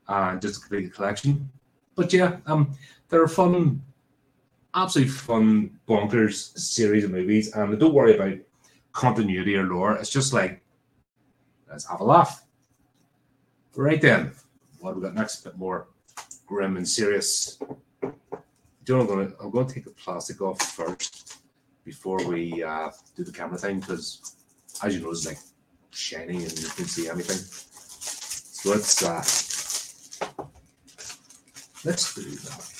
and 0.08 0.40
just 0.40 0.54
to 0.54 0.60
complete 0.60 0.86
the 0.86 0.90
collection. 0.90 1.50
But 1.94 2.12
yeah, 2.12 2.38
um, 2.46 2.74
they're 3.08 3.28
fun, 3.28 3.82
absolutely 4.74 5.12
fun, 5.12 5.78
bonkers 5.88 6.56
series 6.58 7.04
of 7.04 7.10
movies, 7.10 7.54
and 7.54 7.78
don't 7.78 7.94
worry 7.94 8.14
about 8.14 8.38
continuity 8.92 9.56
or 9.56 9.64
lore. 9.64 9.96
It's 9.96 10.10
just 10.10 10.32
like 10.32 10.62
let's 11.68 11.88
have 11.88 12.00
a 12.00 12.04
laugh. 12.04 12.44
Right 13.74 14.00
then, 14.00 14.32
what 14.80 14.90
have 14.90 14.96
we 14.96 15.02
got 15.02 15.14
next? 15.14 15.40
A 15.40 15.50
bit 15.50 15.58
more 15.58 15.88
grim 16.46 16.76
and 16.76 16.88
serious. 16.88 17.58
You 18.02 18.94
know 18.94 19.00
I'm 19.00 19.06
going 19.06 19.30
to, 19.30 19.36
I'm 19.40 19.50
going 19.50 19.66
to 19.66 19.74
take 19.74 19.84
the 19.84 19.90
plastic 19.90 20.40
off 20.40 20.62
first 20.62 21.38
before 21.84 22.24
we 22.26 22.62
uh, 22.62 22.90
do 23.16 23.24
the 23.24 23.32
camera 23.32 23.58
thing 23.58 23.80
because, 23.80 24.36
as 24.82 24.94
you 24.94 25.02
know, 25.02 25.10
it's 25.10 25.26
like 25.26 25.38
shiny 25.90 26.44
and 26.44 26.58
you 26.58 26.68
can 26.68 26.84
see 26.84 27.08
anything. 27.08 27.36
So 27.36 28.70
let's 28.70 29.02
uh, 29.02 29.24
let's 31.84 32.14
do 32.14 32.22
that. 32.22 32.72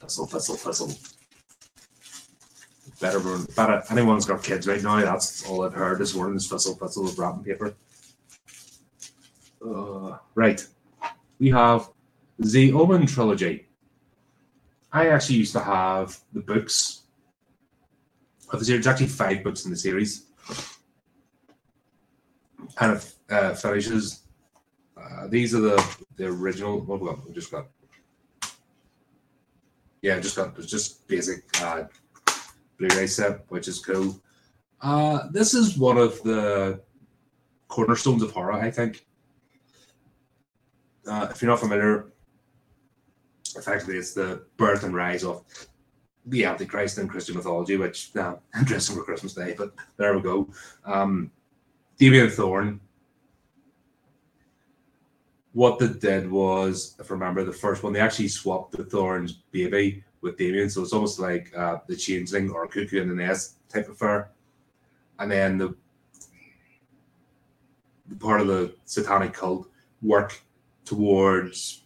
Puzzle, 0.00 0.26
puzzle, 0.26 0.56
puzzle. 0.56 1.15
Better, 3.00 3.20
better. 3.54 3.82
Anyone's 3.90 4.24
got 4.24 4.42
kids 4.42 4.66
right 4.66 4.82
now. 4.82 5.00
That's 5.00 5.46
all 5.46 5.64
I've 5.64 5.74
heard 5.74 6.00
is 6.00 6.12
puzzle, 6.14 6.76
puzzle 6.76 7.04
with 7.04 7.18
wrapping 7.18 7.44
paper. 7.44 7.74
Uh, 9.64 10.16
right, 10.34 10.66
we 11.38 11.50
have 11.50 11.90
the 12.38 12.72
Omen 12.72 13.06
trilogy. 13.06 13.66
I 14.92 15.08
actually 15.08 15.36
used 15.36 15.52
to 15.52 15.60
have 15.60 16.18
the 16.32 16.40
books 16.40 17.02
of 18.50 18.60
the 18.60 18.64
series. 18.64 18.84
There's 18.84 18.94
actually 18.94 19.08
five 19.08 19.44
books 19.44 19.64
in 19.66 19.70
the 19.70 19.76
series, 19.76 20.26
and 22.80 22.96
it 22.96 23.14
uh, 23.28 23.54
finishes. 23.54 24.22
Uh, 24.96 25.26
these 25.26 25.54
are 25.54 25.60
the 25.60 25.96
the 26.16 26.26
original. 26.26 26.80
What? 26.80 27.26
We 27.26 27.34
just 27.34 27.50
got. 27.50 27.66
Yeah, 30.00 30.18
just 30.20 30.36
got 30.36 30.58
just 30.60 31.06
basic 31.08 31.44
uh, 31.60 31.84
Blu-ray 32.78 33.06
set, 33.06 33.44
which 33.48 33.68
is 33.68 33.78
cool. 33.80 34.20
Uh, 34.80 35.28
this 35.30 35.54
is 35.54 35.78
one 35.78 35.96
of 35.96 36.22
the 36.22 36.80
cornerstones 37.68 38.22
of 38.22 38.32
horror, 38.32 38.52
I 38.52 38.70
think. 38.70 39.06
Uh, 41.06 41.28
if 41.30 41.40
you're 41.40 41.50
not 41.50 41.60
familiar, 41.60 42.12
effectively 43.56 43.96
it's 43.96 44.12
the 44.12 44.44
birth 44.56 44.84
and 44.84 44.94
rise 44.94 45.24
of 45.24 45.44
the 46.26 46.44
Antichrist 46.44 46.98
in 46.98 47.08
Christian 47.08 47.36
mythology, 47.36 47.76
which 47.76 48.10
now 48.14 48.40
I'm 48.54 48.64
dressing 48.64 48.96
for 48.96 49.04
Christmas 49.04 49.34
Day, 49.34 49.54
but 49.56 49.72
there 49.96 50.14
we 50.14 50.22
go. 50.22 50.48
Um, 50.84 51.30
Damien 51.98 52.30
Thorn. 52.30 52.80
What 55.52 55.78
they 55.78 55.88
did 55.88 56.30
was, 56.30 56.96
if 57.00 57.10
I 57.10 57.14
remember 57.14 57.42
the 57.42 57.52
first 57.52 57.82
one, 57.82 57.94
they 57.94 58.00
actually 58.00 58.28
swapped 58.28 58.72
the 58.72 58.84
Thorn's 58.84 59.32
baby 59.32 60.04
with 60.26 60.36
Damien, 60.36 60.68
so 60.68 60.82
it's 60.82 60.92
almost 60.92 61.18
like 61.18 61.56
uh, 61.56 61.78
the 61.86 61.96
Changeling 61.96 62.50
or 62.50 62.66
Cuckoo 62.66 63.00
in 63.00 63.08
the 63.08 63.14
Nest 63.14 63.56
type 63.68 63.88
of 63.88 63.96
fur. 63.96 64.28
And 65.18 65.30
then 65.30 65.56
the, 65.56 65.74
the 68.08 68.16
part 68.16 68.42
of 68.42 68.48
the 68.48 68.74
satanic 68.84 69.32
cult 69.32 69.68
work 70.02 70.42
towards 70.84 71.84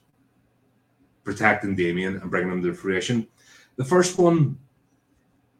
protecting 1.22 1.76
Damien 1.76 2.16
and 2.16 2.30
bringing 2.30 2.50
him 2.50 2.62
to 2.62 2.74
fruition. 2.74 3.28
The 3.76 3.84
first 3.84 4.18
one 4.18 4.58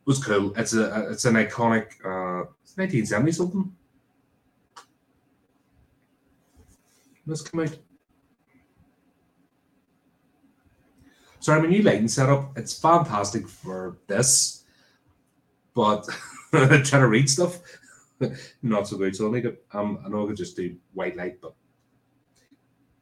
was 0.05 0.23
cool. 0.23 0.53
It's 0.57 0.75
a 0.75 1.11
it's 1.11 1.25
an 1.25 1.35
iconic 1.35 1.93
uh, 2.05 2.49
1970 2.77 3.33
something. 3.33 3.73
This 7.27 7.43
come 7.43 7.61
out. 7.61 7.77
Sorry, 11.40 11.62
my 11.62 11.68
new 11.68 11.83
lighting 11.83 12.07
setup. 12.07 12.57
It's 12.59 12.79
fantastic 12.79 13.48
for 13.48 13.96
this, 14.07 14.64
but 15.74 16.07
trying 16.50 16.85
to 16.85 17.09
read 17.09 17.31
stuff, 17.31 17.61
not 18.62 18.87
so 18.87 18.98
good. 18.98 19.16
So 19.16 19.24
I'll 19.24 19.31
make 19.31 19.46
it. 19.46 19.64
Um, 19.72 20.00
I 20.05 20.11
know 20.11 20.24
I 20.24 20.29
could 20.29 20.37
just 20.37 20.55
do 20.55 20.76
white 20.92 21.16
light, 21.16 21.40
but 21.40 21.55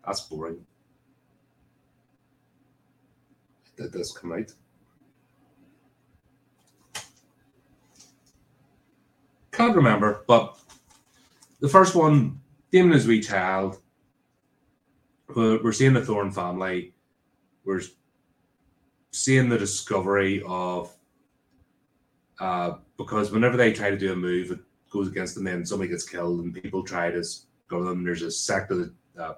that's 0.06 0.20
boring. 0.20 0.64
Did 3.76 3.92
this 3.92 4.16
come 4.16 4.32
out? 4.32 4.52
Can't 9.50 9.74
remember, 9.74 10.22
but 10.28 10.56
the 11.58 11.68
first 11.68 11.96
one, 11.96 12.40
Damien 12.70 12.96
is 12.96 13.08
wee 13.08 13.20
child. 13.20 13.80
We're 15.34 15.72
seeing 15.72 15.94
the 15.94 16.04
Thorn 16.04 16.30
family. 16.30 16.94
We're 17.64 17.82
seeing 19.18 19.48
the 19.48 19.58
discovery 19.58 20.42
of 20.46 20.94
uh, 22.38 22.74
because 22.96 23.32
whenever 23.32 23.56
they 23.56 23.72
try 23.72 23.90
to 23.90 23.98
do 23.98 24.12
a 24.12 24.16
move, 24.16 24.52
it 24.52 24.60
goes 24.90 25.08
against 25.08 25.34
them, 25.34 25.44
then 25.44 25.66
somebody 25.66 25.90
gets 25.90 26.08
killed, 26.08 26.40
and 26.40 26.54
people 26.54 26.84
try 26.84 27.10
to 27.10 27.18
discover 27.18 27.84
them. 27.84 28.04
There's 28.04 28.22
a 28.22 28.30
sect 28.30 28.70
of 28.70 28.78
the, 28.78 28.92
uh, 29.20 29.34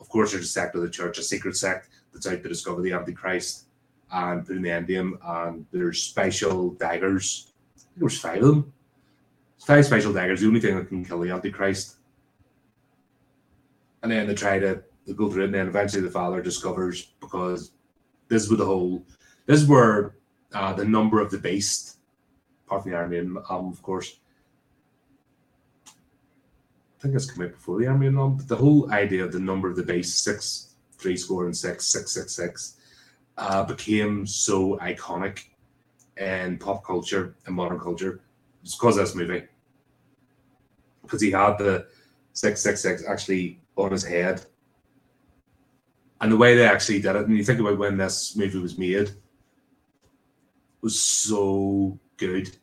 of 0.00 0.08
course, 0.08 0.32
there's 0.32 0.44
a 0.44 0.48
sect 0.48 0.74
of 0.74 0.82
the 0.82 0.90
church, 0.90 1.18
a 1.18 1.22
secret 1.22 1.56
sect 1.56 1.88
that's 2.12 2.26
out 2.26 2.42
to 2.42 2.48
discover 2.48 2.82
the 2.82 2.92
Antichrist 2.92 3.66
and 4.10 4.44
put 4.44 4.56
an 4.56 4.66
end 4.66 4.88
to 4.88 4.94
him. 4.94 5.18
And 5.24 5.66
there's 5.70 6.02
special 6.02 6.70
daggers. 6.70 7.52
There's 7.96 8.18
five 8.18 8.42
of 8.42 8.48
them. 8.48 8.72
Five 9.64 9.86
special 9.86 10.12
daggers, 10.12 10.40
the 10.40 10.48
only 10.48 10.60
thing 10.60 10.76
that 10.76 10.88
can 10.88 11.04
kill 11.04 11.20
the 11.20 11.30
Antichrist. 11.30 11.96
And 14.02 14.10
then 14.10 14.26
they 14.26 14.34
try 14.34 14.58
to 14.58 14.82
they 15.06 15.12
go 15.12 15.30
through 15.30 15.42
it, 15.42 15.46
and 15.46 15.54
then 15.54 15.68
eventually 15.68 16.02
the 16.02 16.10
father 16.10 16.42
discovers 16.42 17.14
because 17.20 17.70
this 18.28 18.42
is 18.42 18.50
where 18.50 18.58
the 18.58 18.66
whole 18.66 19.04
this 19.46 19.62
is 19.62 19.68
where 19.68 20.16
uh, 20.52 20.72
the 20.72 20.84
number 20.84 21.20
of 21.20 21.30
the 21.30 21.38
beast, 21.38 21.98
apart 22.66 22.82
from 22.82 22.92
the 22.92 22.98
Iron 22.98 23.36
album, 23.50 23.72
of 23.72 23.82
course. 23.82 24.18
I 25.86 27.02
think 27.02 27.14
it's 27.14 27.30
come 27.30 27.44
out 27.44 27.52
before 27.52 27.78
the 27.78 27.86
Iron 27.86 28.00
Maiden 28.00 28.18
album, 28.18 28.38
but 28.38 28.48
the 28.48 28.56
whole 28.56 28.90
idea 28.90 29.24
of 29.24 29.32
the 29.32 29.38
number 29.38 29.68
of 29.68 29.76
the 29.76 29.82
beast, 29.82 30.24
six, 30.24 30.74
three 30.98 31.16
score 31.16 31.44
and 31.44 31.56
six, 31.56 31.86
six, 31.86 32.12
six, 32.12 32.34
six, 32.34 32.76
uh, 33.36 33.64
became 33.64 34.26
so 34.26 34.78
iconic 34.78 35.44
in 36.16 36.58
pop 36.58 36.84
culture 36.84 37.36
and 37.46 37.54
modern 37.54 37.78
culture. 37.78 38.20
Because 38.62 38.96
of 38.96 39.04
this 39.04 39.14
movie. 39.14 39.44
Because 41.02 41.20
he 41.20 41.30
had 41.30 41.58
the 41.58 41.86
666 42.32 43.08
actually 43.08 43.60
on 43.76 43.92
his 43.92 44.02
head 44.02 44.44
and 46.20 46.32
the 46.32 46.36
way 46.36 46.54
they 46.54 46.66
actually 46.66 47.00
did 47.00 47.16
it, 47.16 47.26
and 47.26 47.36
you 47.36 47.44
think 47.44 47.60
about 47.60 47.78
when 47.78 47.96
this 47.96 48.36
movie 48.36 48.58
was 48.58 48.78
made, 48.78 49.10
was 50.80 51.00
so 51.00 51.98
good. 52.16 52.56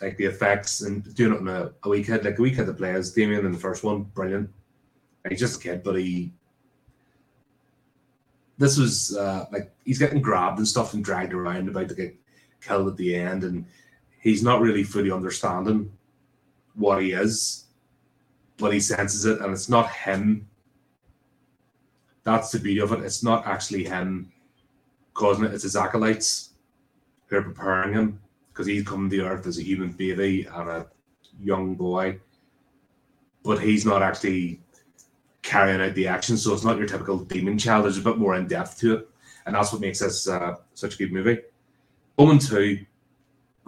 Like 0.00 0.18
the 0.18 0.26
effects 0.26 0.82
and 0.82 1.14
doing 1.14 1.32
it 1.32 1.40
on 1.40 1.48
a, 1.48 1.72
a 1.82 1.88
wee 1.88 2.04
like 2.04 2.38
a 2.38 2.42
wee 2.42 2.54
kid 2.54 2.66
that 2.66 2.76
plays 2.76 3.12
Damien 3.12 3.46
in 3.46 3.52
the 3.52 3.58
first 3.58 3.82
one, 3.82 4.02
brilliant. 4.02 4.50
Like 5.24 5.32
he's 5.32 5.40
just 5.40 5.60
a 5.60 5.62
kid, 5.62 5.82
but 5.82 5.96
he. 5.96 6.32
This 8.58 8.76
was 8.78 9.16
uh, 9.16 9.46
like 9.50 9.72
he's 9.84 9.98
getting 9.98 10.20
grabbed 10.20 10.58
and 10.58 10.68
stuff 10.68 10.92
and 10.92 11.04
dragged 11.04 11.32
around, 11.32 11.68
about 11.68 11.88
to 11.88 11.94
get 11.94 12.14
killed 12.60 12.88
at 12.88 12.96
the 12.96 13.14
end, 13.14 13.44
and 13.44 13.64
he's 14.20 14.42
not 14.42 14.60
really 14.60 14.82
fully 14.82 15.10
understanding 15.10 15.90
what 16.74 17.02
he 17.02 17.12
is, 17.12 17.64
but 18.58 18.72
he 18.72 18.80
senses 18.80 19.24
it, 19.24 19.40
and 19.40 19.52
it's 19.52 19.70
not 19.70 19.90
him 19.90 20.46
that's 22.26 22.50
the 22.50 22.58
beauty 22.58 22.80
of 22.80 22.90
it. 22.90 23.04
It's 23.04 23.22
not 23.22 23.46
actually 23.46 23.84
him 23.84 24.32
causing 25.14 25.44
it, 25.44 25.54
it's 25.54 25.62
his 25.62 25.76
acolytes 25.76 26.50
who 27.26 27.36
are 27.36 27.42
preparing 27.42 27.94
him 27.94 28.20
because 28.48 28.66
he's 28.66 28.84
come 28.84 29.08
to 29.08 29.20
earth 29.20 29.46
as 29.46 29.58
a 29.58 29.62
human 29.62 29.92
baby 29.92 30.44
and 30.52 30.68
a 30.68 30.86
young 31.40 31.76
boy. 31.76 32.18
But 33.44 33.62
he's 33.62 33.86
not 33.86 34.02
actually 34.02 34.60
carrying 35.42 35.80
out 35.80 35.94
the 35.94 36.08
action. 36.08 36.36
So 36.36 36.52
it's 36.52 36.64
not 36.64 36.78
your 36.78 36.88
typical 36.88 37.18
demon 37.18 37.58
child. 37.58 37.84
There's 37.84 37.98
a 37.98 38.02
bit 38.02 38.18
more 38.18 38.34
in 38.34 38.48
depth 38.48 38.80
to 38.80 38.96
it. 38.96 39.08
And 39.46 39.54
that's 39.54 39.70
what 39.70 39.80
makes 39.80 40.00
this 40.00 40.26
uh, 40.26 40.56
such 40.74 40.96
a 40.96 40.98
good 40.98 41.12
movie. 41.12 41.38
Omen 42.18 42.40
2 42.40 42.84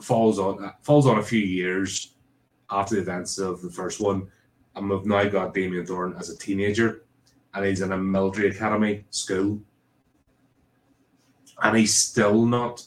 falls 0.01 0.41
on 0.41 0.65
uh, 0.65 0.73
falls 0.83 1.07
on 1.07 1.19
a 1.19 1.23
few 1.23 1.39
years 1.39 2.15
after 2.71 2.97
the 2.97 3.03
events 3.03 3.39
of 3.39 3.63
the 3.63 3.71
first 3.71 4.01
one. 4.01 4.27
And 4.75 4.91
we've 4.91 5.07
now 5.07 5.29
got 5.29 5.55
Damien 5.55 5.87
Thorn 5.87 6.17
as 6.19 6.29
a 6.29 6.37
teenager 6.37 7.05
and 7.55 7.65
he's 7.65 7.81
in 7.81 7.93
a 7.93 7.99
military 7.99 8.51
academy 8.51 9.05
school, 9.11 9.61
and 11.63 11.77
he's 11.77 11.95
still 11.95 12.45
not 12.47 12.85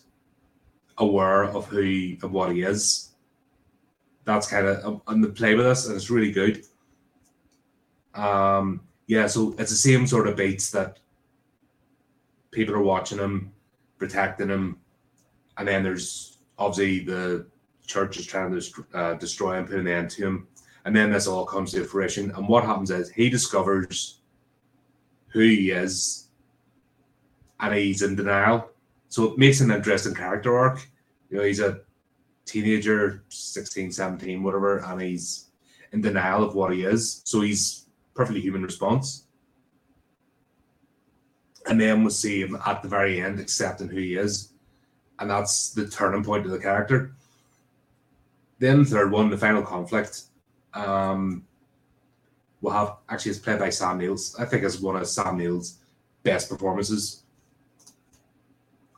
aware 0.97 1.43
of 1.43 1.67
who 1.67 1.81
he, 1.81 2.19
of 2.23 2.31
what 2.31 2.51
he 2.51 2.61
is. 2.61 3.09
that's 4.23 4.47
kind 4.47 4.67
of 4.67 5.01
on 5.07 5.21
the 5.21 5.29
play 5.29 5.55
with 5.55 5.65
us, 5.65 5.87
and 5.87 5.95
it's 5.95 6.09
really 6.09 6.31
good. 6.31 6.63
Um, 8.13 8.81
yeah, 9.07 9.27
so 9.27 9.55
it's 9.57 9.71
the 9.71 9.77
same 9.77 10.05
sort 10.07 10.27
of 10.27 10.37
beats 10.37 10.71
that 10.71 10.99
people 12.51 12.75
are 12.75 12.83
watching 12.83 13.17
him, 13.17 13.51
protecting 13.97 14.49
him, 14.49 14.77
and 15.57 15.67
then 15.67 15.83
there's 15.83 16.37
obviously 16.57 16.99
the 16.99 17.47
church 17.85 18.17
is 18.17 18.25
trying 18.25 18.51
to 18.51 18.85
uh, 18.93 19.13
destroy 19.15 19.57
him, 19.57 19.65
put 19.65 19.79
an 19.79 19.87
end 19.87 20.11
to 20.11 20.27
him, 20.27 20.47
and 20.85 20.95
then 20.95 21.11
this 21.11 21.27
all 21.27 21.45
comes 21.45 21.71
to 21.71 21.83
fruition. 21.83 22.31
And 22.31 22.47
what 22.47 22.63
happens 22.63 22.91
is 22.91 23.09
he 23.09 23.29
discovers 23.29 24.20
who 25.31 25.39
he 25.39 25.71
is, 25.71 26.27
and 27.59 27.73
he's 27.73 28.01
in 28.01 28.15
denial. 28.15 28.69
So 29.09 29.25
it 29.25 29.37
makes 29.37 29.61
an 29.61 29.71
interesting 29.71 30.13
character 30.13 30.57
arc. 30.57 30.87
You 31.29 31.37
know, 31.37 31.43
he's 31.43 31.59
a 31.59 31.81
teenager, 32.45 33.23
16, 33.29 33.91
17, 33.91 34.43
whatever, 34.43 34.79
and 34.79 35.01
he's 35.01 35.51
in 35.91 36.01
denial 36.01 36.43
of 36.43 36.55
what 36.55 36.73
he 36.73 36.83
is. 36.83 37.21
So 37.25 37.41
he's 37.41 37.87
perfectly 38.13 38.41
human 38.41 38.63
response. 38.63 39.25
And 41.67 41.79
then 41.79 42.01
we'll 42.01 42.09
see 42.09 42.41
him 42.41 42.57
at 42.65 42.81
the 42.81 42.89
very 42.89 43.21
end 43.21 43.39
accepting 43.39 43.87
who 43.87 43.99
he 43.99 44.15
is. 44.15 44.53
And 45.19 45.29
that's 45.29 45.71
the 45.71 45.87
turning 45.87 46.23
point 46.23 46.45
of 46.45 46.51
the 46.51 46.59
character. 46.59 47.13
Then 48.59 48.85
third 48.85 49.11
one, 49.11 49.29
the 49.29 49.37
final 49.37 49.61
conflict. 49.61 50.23
Um, 50.73 51.45
we'll 52.61 52.73
have 52.73 52.97
actually 53.09 53.31
it's 53.31 53.39
played 53.39 53.59
by 53.59 53.69
Sam 53.69 53.97
Neill's. 53.97 54.35
I 54.39 54.45
think 54.45 54.63
it's 54.63 54.79
one 54.79 54.95
of 54.95 55.07
Sam 55.07 55.37
Neill's 55.37 55.79
best 56.23 56.49
performances. 56.49 57.23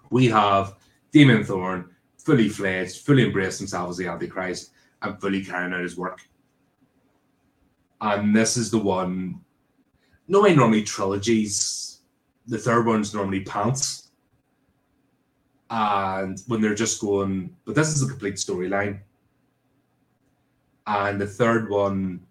We 0.09 0.27
have 0.27 0.75
Damien 1.11 1.43
Thorn 1.43 1.89
fully 2.17 2.49
fledged, 2.49 3.05
fully 3.05 3.25
embraced 3.25 3.59
himself 3.59 3.89
as 3.89 3.97
the 3.97 4.07
Antichrist, 4.07 4.71
and 5.01 5.19
fully 5.19 5.43
carrying 5.43 5.73
out 5.73 5.81
his 5.81 5.97
work. 5.97 6.21
And 8.01 8.35
this 8.35 8.57
is 8.57 8.69
the 8.69 8.77
one. 8.77 9.41
No, 10.27 10.41
normally 10.41 10.83
trilogies. 10.83 12.01
The 12.47 12.57
third 12.57 12.85
one's 12.85 13.13
normally 13.13 13.41
pants. 13.41 14.09
And 15.69 16.39
when 16.47 16.61
they're 16.61 16.75
just 16.75 17.01
going, 17.01 17.55
but 17.65 17.75
this 17.75 17.95
is 17.95 18.03
a 18.03 18.07
complete 18.07 18.35
storyline. 18.35 18.99
And 20.85 21.19
the 21.19 21.27
third 21.27 21.69
one 21.69 22.25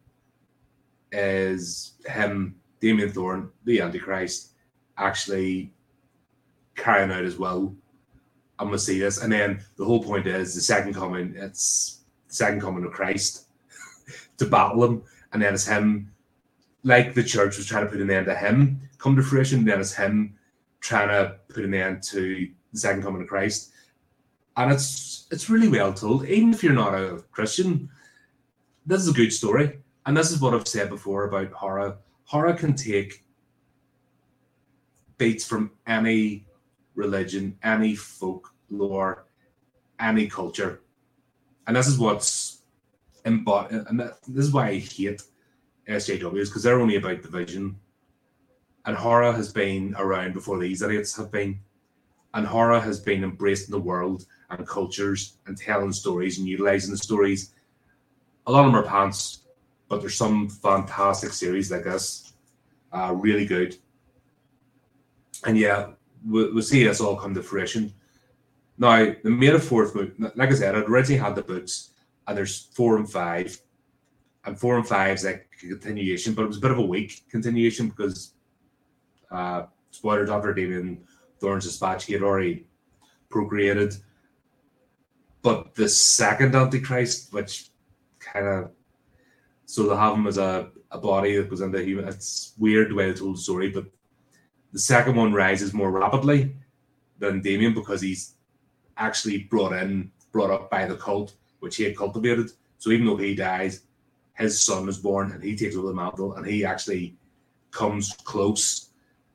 is 1.12 1.92
him, 2.06 2.56
Damien 2.80 3.12
Thorn, 3.12 3.50
the 3.64 3.80
Antichrist, 3.80 4.52
actually 4.96 5.72
carrying 6.74 7.12
out 7.12 7.24
his 7.24 7.38
will 7.38 7.76
I'm 8.62 8.68
gonna 8.68 8.78
see 8.78 9.00
this. 9.00 9.20
And 9.20 9.32
then 9.32 9.60
the 9.76 9.84
whole 9.84 10.02
point 10.02 10.26
is 10.28 10.54
the 10.54 10.60
second 10.60 10.94
coming, 10.94 11.34
it's 11.36 12.00
the 12.28 12.34
second 12.34 12.60
coming 12.60 12.84
of 12.84 12.92
Christ 12.92 13.48
to 14.38 14.46
battle 14.46 14.84
him. 14.84 15.02
And 15.32 15.42
then 15.42 15.52
it's 15.52 15.66
him, 15.66 16.12
like 16.84 17.12
the 17.12 17.24
church 17.24 17.56
was 17.56 17.66
trying 17.66 17.84
to 17.84 17.90
put 17.90 18.00
an 18.00 18.10
end 18.10 18.26
to 18.26 18.36
him 18.36 18.80
come 18.98 19.16
to 19.16 19.22
fruition. 19.22 19.64
Then 19.64 19.80
it's 19.80 19.94
him 19.94 20.38
trying 20.80 21.08
to 21.08 21.38
put 21.48 21.64
an 21.64 21.74
end 21.74 22.04
to 22.04 22.48
the 22.72 22.78
second 22.78 23.02
coming 23.02 23.22
of 23.22 23.28
Christ. 23.28 23.72
And 24.56 24.72
it's 24.72 25.26
it's 25.32 25.50
really 25.50 25.68
well 25.68 25.92
told. 25.92 26.26
Even 26.26 26.54
if 26.54 26.62
you're 26.62 26.72
not 26.72 26.94
a 26.94 27.24
Christian, 27.32 27.88
this 28.86 29.00
is 29.00 29.08
a 29.08 29.12
good 29.12 29.32
story. 29.32 29.80
And 30.06 30.16
this 30.16 30.30
is 30.30 30.40
what 30.40 30.54
I've 30.54 30.66
said 30.66 30.88
before 30.88 31.24
about 31.24 31.52
horror. 31.52 31.98
Horror 32.24 32.54
can 32.54 32.74
take 32.74 33.24
beats 35.18 35.46
from 35.46 35.70
any 35.86 36.46
religion, 36.94 37.56
any 37.62 37.94
folklore, 37.94 39.26
any 40.00 40.26
culture. 40.26 40.80
And 41.66 41.76
this 41.76 41.86
is 41.86 41.98
what's 41.98 42.62
embodied, 43.24 43.84
and 43.88 44.00
this 44.00 44.46
is 44.46 44.52
why 44.52 44.68
I 44.68 44.78
hate 44.78 45.22
SJWs 45.88 46.46
because 46.46 46.64
they're 46.64 46.80
only 46.80 46.96
about 46.96 47.22
division. 47.22 47.76
And 48.84 48.96
horror 48.96 49.32
has 49.32 49.52
been 49.52 49.94
around 49.96 50.34
before 50.34 50.58
these 50.58 50.82
idiots 50.82 51.16
have 51.16 51.30
been. 51.30 51.60
And 52.34 52.46
horror 52.46 52.80
has 52.80 52.98
been 52.98 53.22
embraced 53.22 53.68
in 53.68 53.72
the 53.72 53.80
world 53.80 54.26
and 54.50 54.66
cultures 54.66 55.38
and 55.46 55.56
telling 55.56 55.92
stories 55.92 56.38
and 56.38 56.48
utilizing 56.48 56.90
the 56.90 56.96
stories. 56.96 57.54
A 58.46 58.52
lot 58.52 58.66
of 58.66 58.72
them 58.72 58.82
are 58.82 58.88
pants, 58.88 59.41
but 59.92 60.00
there's 60.00 60.16
some 60.16 60.48
fantastic 60.48 61.34
series 61.34 61.70
like 61.70 61.84
this. 61.84 62.32
Uh, 62.92 63.12
really 63.14 63.44
good. 63.44 63.76
And 65.44 65.58
yeah, 65.58 65.90
we'll, 66.24 66.54
we'll 66.54 66.62
see 66.62 66.82
this 66.82 66.98
all 66.98 67.14
come 67.14 67.34
to 67.34 67.42
fruition. 67.42 67.92
Now, 68.78 69.14
the 69.22 69.28
made 69.28 69.52
a 69.52 69.58
fourth 69.58 69.94
like 69.94 70.50
I 70.50 70.54
said, 70.54 70.74
I'd 70.74 70.88
originally 70.88 71.20
had 71.20 71.34
the 71.34 71.42
books, 71.42 71.90
and 72.26 72.38
there's 72.38 72.70
four 72.72 72.96
and 72.96 73.12
five. 73.12 73.58
And 74.46 74.58
four 74.58 74.78
and 74.78 74.88
five 74.88 75.16
is 75.16 75.24
like 75.26 75.50
a 75.62 75.66
continuation, 75.68 76.32
but 76.32 76.44
it 76.44 76.48
was 76.48 76.56
a 76.56 76.62
bit 76.62 76.70
of 76.70 76.78
a 76.78 76.86
weak 76.86 77.24
continuation 77.28 77.90
because, 77.90 78.32
uh, 79.30 79.64
spoilers 79.90 80.30
after 80.30 80.54
Damien 80.54 81.04
Thorn's 81.38 81.64
dispatch, 81.64 82.06
he 82.06 82.14
had 82.14 82.22
already 82.22 82.64
procreated. 83.28 83.94
But 85.42 85.74
the 85.74 85.90
second 85.90 86.54
Antichrist, 86.56 87.34
which 87.34 87.68
kind 88.20 88.46
of, 88.46 88.70
so 89.72 89.88
they 89.88 89.96
have 89.96 90.12
him 90.12 90.26
as 90.26 90.36
a, 90.36 90.68
a 90.90 90.98
body 90.98 91.34
that 91.34 91.48
goes 91.48 91.62
into 91.62 91.82
human, 91.82 92.06
it's 92.06 92.52
weird 92.58 92.90
the 92.90 92.94
way 92.94 93.10
they 93.10 93.18
told 93.18 93.36
the 93.36 93.40
story, 93.40 93.70
but 93.70 93.86
the 94.70 94.78
second 94.78 95.16
one 95.16 95.32
rises 95.32 95.72
more 95.72 95.90
rapidly 95.90 96.54
than 97.18 97.40
Damien 97.40 97.72
because 97.72 98.02
he's 98.02 98.34
actually 98.98 99.44
brought 99.44 99.72
in, 99.72 100.12
brought 100.30 100.50
up 100.50 100.70
by 100.70 100.84
the 100.84 100.96
cult, 100.96 101.36
which 101.60 101.76
he 101.76 101.84
had 101.84 101.96
cultivated. 101.96 102.50
So 102.76 102.90
even 102.90 103.06
though 103.06 103.16
he 103.16 103.34
dies, 103.34 103.84
his 104.34 104.60
son 104.60 104.90
is 104.90 104.98
born 104.98 105.32
and 105.32 105.42
he 105.42 105.56
takes 105.56 105.74
over 105.74 105.88
the 105.88 105.94
mantle 105.94 106.34
and 106.34 106.46
he 106.46 106.66
actually 106.66 107.16
comes 107.70 108.12
close 108.24 108.90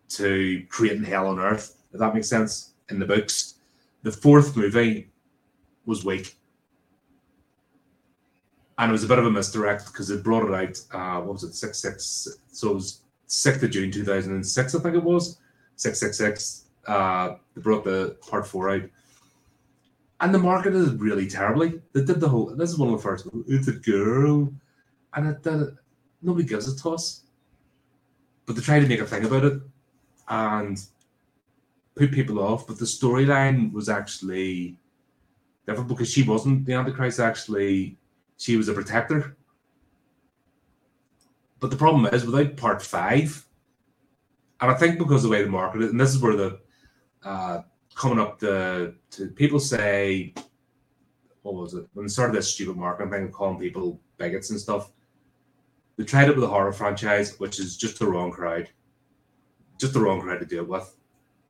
to 0.10 0.63
creating 0.69 1.04
hell 1.04 1.30
on 1.30 1.39
earth, 1.39 1.82
if 1.91 2.00
that 2.00 2.13
makes 2.13 2.30
sense, 2.30 2.73
in 2.91 3.00
the 3.00 3.08
books. 3.08 3.56
The 4.04 4.12
fourth 4.12 4.56
movie 4.56 5.10
was 5.88 6.06
weak. 6.06 6.38
And 8.78 8.90
it 8.90 8.92
was 8.92 9.04
a 9.04 9.08
bit 9.08 9.20
of 9.20 9.26
a 9.26 9.32
misdirect 9.32 9.88
because 9.88 10.10
it 10.10 10.24
brought 10.24 10.48
it 10.48 10.54
out, 10.54 10.80
uh, 10.94 11.22
what 11.22 11.34
was 11.34 11.44
it, 11.44 11.56
6 11.56 11.78
6. 11.78 12.28
So 12.52 12.72
it 12.72 12.74
was 12.76 13.02
6th 13.28 13.63
of 13.63 13.72
June 13.72 13.92
2006, 13.92 14.76
I 14.76 14.80
think 14.80 14.96
it 14.96 15.04
was. 15.04 15.40
666. 15.78 16.66
Uh, 16.88 17.36
they 17.56 17.62
brought 17.62 17.84
the 17.84 18.18
part 18.22 18.48
four 18.48 18.70
out 18.70 18.84
and 20.20 20.34
the 20.34 20.40
market 20.40 20.74
is 20.74 20.94
really 20.94 21.28
terribly. 21.28 21.82
They 21.94 22.04
did 22.04 22.20
the 22.20 22.30
whole. 22.30 22.48
This 22.56 22.72
is 22.72 22.78
one 22.78 22.90
of 22.90 22.98
the 22.98 23.04
first. 23.04 23.28
It's 23.48 23.68
a 23.68 23.74
girl, 23.74 24.52
and 25.13 25.28
it, 25.28 25.46
uh, 25.46 25.68
nobody 26.22 26.48
gives 26.48 26.68
a 26.68 26.78
toss. 26.78 27.24
But 28.46 28.56
they 28.56 28.62
try 28.62 28.80
to 28.80 28.88
make 28.88 29.00
a 29.00 29.06
thing 29.06 29.26
about 29.26 29.44
it, 29.44 29.62
and 30.30 30.80
put 31.96 32.12
people 32.12 32.40
off. 32.40 32.66
But 32.66 32.80
the 32.80 32.86
storyline 32.86 33.72
was 33.72 33.90
actually 33.90 34.78
different 35.68 35.90
because 35.90 36.12
she 36.12 36.24
wasn't 36.24 36.66
the 36.66 36.74
Antichrist. 36.74 37.20
Actually, 37.20 37.98
she 38.38 38.56
was 38.58 38.67
a 38.67 38.73
protector. 38.73 39.38
But 41.60 41.71
the 41.71 41.78
problem 41.78 42.06
is, 42.13 42.26
without 42.26 42.56
part 42.56 42.82
five, 42.82 43.45
and 44.62 44.71
I 44.71 44.76
think 44.76 45.00
because 45.00 45.23
the 45.23 45.30
way 45.30 45.43
they 45.43 45.50
marketed, 45.50 45.89
and 45.89 46.00
this 46.00 46.13
is 46.13 46.21
where 46.21 46.36
the 46.36 46.60
uh, 47.23 47.62
coming 47.95 48.19
up 48.19 48.39
the 48.39 48.95
to 49.12 49.28
people 49.28 49.60
say 49.60 50.34
what 51.41 51.56
was 51.56 51.73
it? 51.73 51.88
When 51.93 52.06
they 52.06 52.10
started 52.10 52.36
this 52.36 52.54
stupid 52.54 52.76
marketing 52.76 53.12
thing 53.12 53.32
calling 53.32 53.60
people 53.60 54.00
bigots 54.17 54.50
and 54.50 54.60
stuff 54.60 54.91
they 55.97 56.04
tried 56.04 56.30
it 56.30 56.36
with 56.36 56.43
a 56.43 56.47
horror 56.47 56.71
franchise 56.71 57.39
which 57.39 57.60
is 57.60 57.76
just 57.78 58.00
the 58.00 58.08
wrong 58.08 58.32
crowd. 58.32 58.69
Just 59.80 59.93
the 59.93 60.00
wrong 60.00 60.21
crowd 60.21 60.39
to 60.39 60.45
deal 60.45 60.65
with 60.65 60.95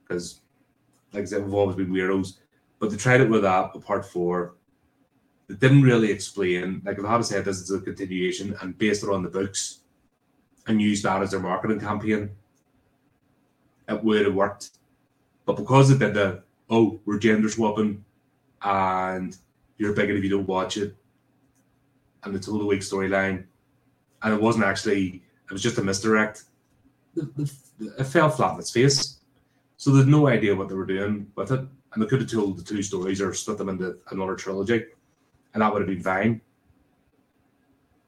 because 0.04 0.42
like 1.14 1.24
I 1.24 1.26
said 1.26 1.44
we've 1.44 1.54
always 1.54 1.76
been 1.76 1.92
weirdos. 1.92 2.38
But 2.80 2.92
they 2.92 2.98
tried 2.98 3.22
it 3.22 3.30
with 3.30 3.42
that 3.42 3.74
with 3.74 3.86
part 3.86 4.06
four 4.06 4.56
didn't 5.56 5.82
really 5.82 6.12
explain 6.12 6.82
like 6.86 6.98
if 6.98 7.06
I 7.06 7.14
had 7.14 7.26
said 7.26 7.46
this 7.46 7.62
is 7.62 7.72
a 7.72 7.80
continuation 7.80 8.56
and 8.62 8.78
based 8.78 9.04
it 9.04 9.10
on 9.10 9.24
the 9.24 9.30
books 9.30 9.80
and 10.68 10.82
used 10.82 11.04
that 11.04 11.22
as 11.22 11.32
their 11.32 11.40
marketing 11.40 11.80
campaign 11.80 12.32
it 13.88 14.04
would 14.04 14.26
have 14.26 14.36
worked 14.36 14.72
but 15.46 15.56
because 15.56 15.90
they 15.90 15.98
did 15.98 16.14
the 16.14 16.44
oh, 16.70 17.00
we're 17.06 17.20
gender 17.20 17.50
swapping 17.50 18.04
and 18.62 19.38
you're 19.78 19.94
bigot 19.94 20.18
if 20.18 20.24
you 20.24 20.30
don't 20.30 20.48
watch 20.48 20.78
it, 20.78 20.96
and 22.24 22.44
told 22.44 22.62
a 22.62 22.66
weak 22.66 22.82
storyline, 22.82 23.46
and 24.24 24.34
it 24.34 24.42
wasn't 24.42 24.66
actually, 24.66 25.24
it 25.46 25.54
was 25.54 25.62
just 25.62 25.78
a 25.78 25.84
misdirect. 25.84 26.44
It 27.16 28.06
fell 28.06 28.30
flat 28.30 28.56
in 28.56 28.60
its 28.60 28.72
face. 28.72 29.20
So 29.78 29.92
there's 29.92 30.08
no 30.08 30.28
idea 30.28 30.56
what 30.56 30.68
they 30.68 30.76
were 30.76 30.86
doing 30.86 31.32
with 31.36 31.52
it. 31.52 31.62
And 31.94 32.04
they 32.04 32.08
could 32.08 32.22
have 32.22 32.30
told 32.30 32.58
the 32.58 32.64
two 32.64 32.82
stories 32.82 33.22
or 33.22 33.34
split 33.34 33.60
them 33.60 33.70
into 33.70 33.98
another 34.12 34.36
trilogy, 34.36 34.86
and 35.58 35.64
that 35.64 35.74
would 35.74 35.82
have 35.82 35.90
been 35.90 36.04
fine. 36.04 36.40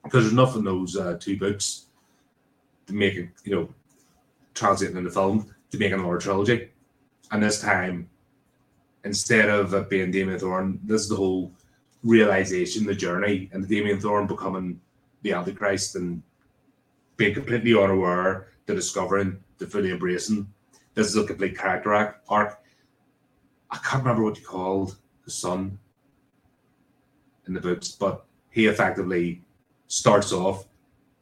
Because 0.03 0.25
there's 0.25 0.33
nothing 0.33 0.63
those 0.63 0.95
uh, 0.95 1.17
two 1.19 1.35
books 1.35 1.87
to 2.85 2.93
make 2.93 3.15
it, 3.15 3.29
you 3.43 3.55
know, 3.55 3.73
translating 4.53 4.97
into 4.97 5.09
film 5.09 5.51
to 5.71 5.79
make 5.79 5.91
another 5.91 6.19
trilogy 6.19 6.69
and 7.31 7.41
this 7.41 7.59
time, 7.59 8.07
instead 9.03 9.49
of 9.49 9.73
it 9.73 9.89
being 9.89 10.11
Damien 10.11 10.37
Thorn, 10.37 10.79
this 10.83 11.01
is 11.01 11.09
the 11.09 11.15
whole 11.15 11.51
realization, 12.03 12.85
the 12.85 12.93
journey, 12.93 13.49
and 13.51 13.63
the 13.63 13.75
Damien 13.75 13.99
Thorn 13.99 14.27
becoming 14.27 14.79
the 15.23 15.33
Antichrist 15.33 15.95
and 15.95 16.21
being 17.17 17.33
completely 17.33 17.73
unaware 17.73 18.49
to 18.67 18.75
discovering, 18.75 19.43
to 19.57 19.65
fully 19.65 19.89
embracing. 19.91 20.47
This 20.93 21.07
is 21.07 21.17
a 21.17 21.25
complete 21.25 21.57
character 21.57 22.15
arc. 22.29 22.61
I 23.71 23.77
can't 23.77 24.03
remember 24.03 24.23
what 24.23 24.37
you 24.37 24.45
called 24.45 24.97
the 25.25 25.31
son 25.31 25.79
in 27.49 27.53
the 27.53 27.59
books, 27.59 27.89
but 27.89 28.25
he 28.51 28.67
effectively 28.67 29.41
starts 29.87 30.31
off 30.31 30.65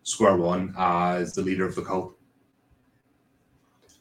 square 0.03 0.37
one 0.37 0.73
as 0.77 1.33
the 1.33 1.41
leader 1.41 1.65
of 1.65 1.73
the 1.73 1.81
cult. 1.81 2.15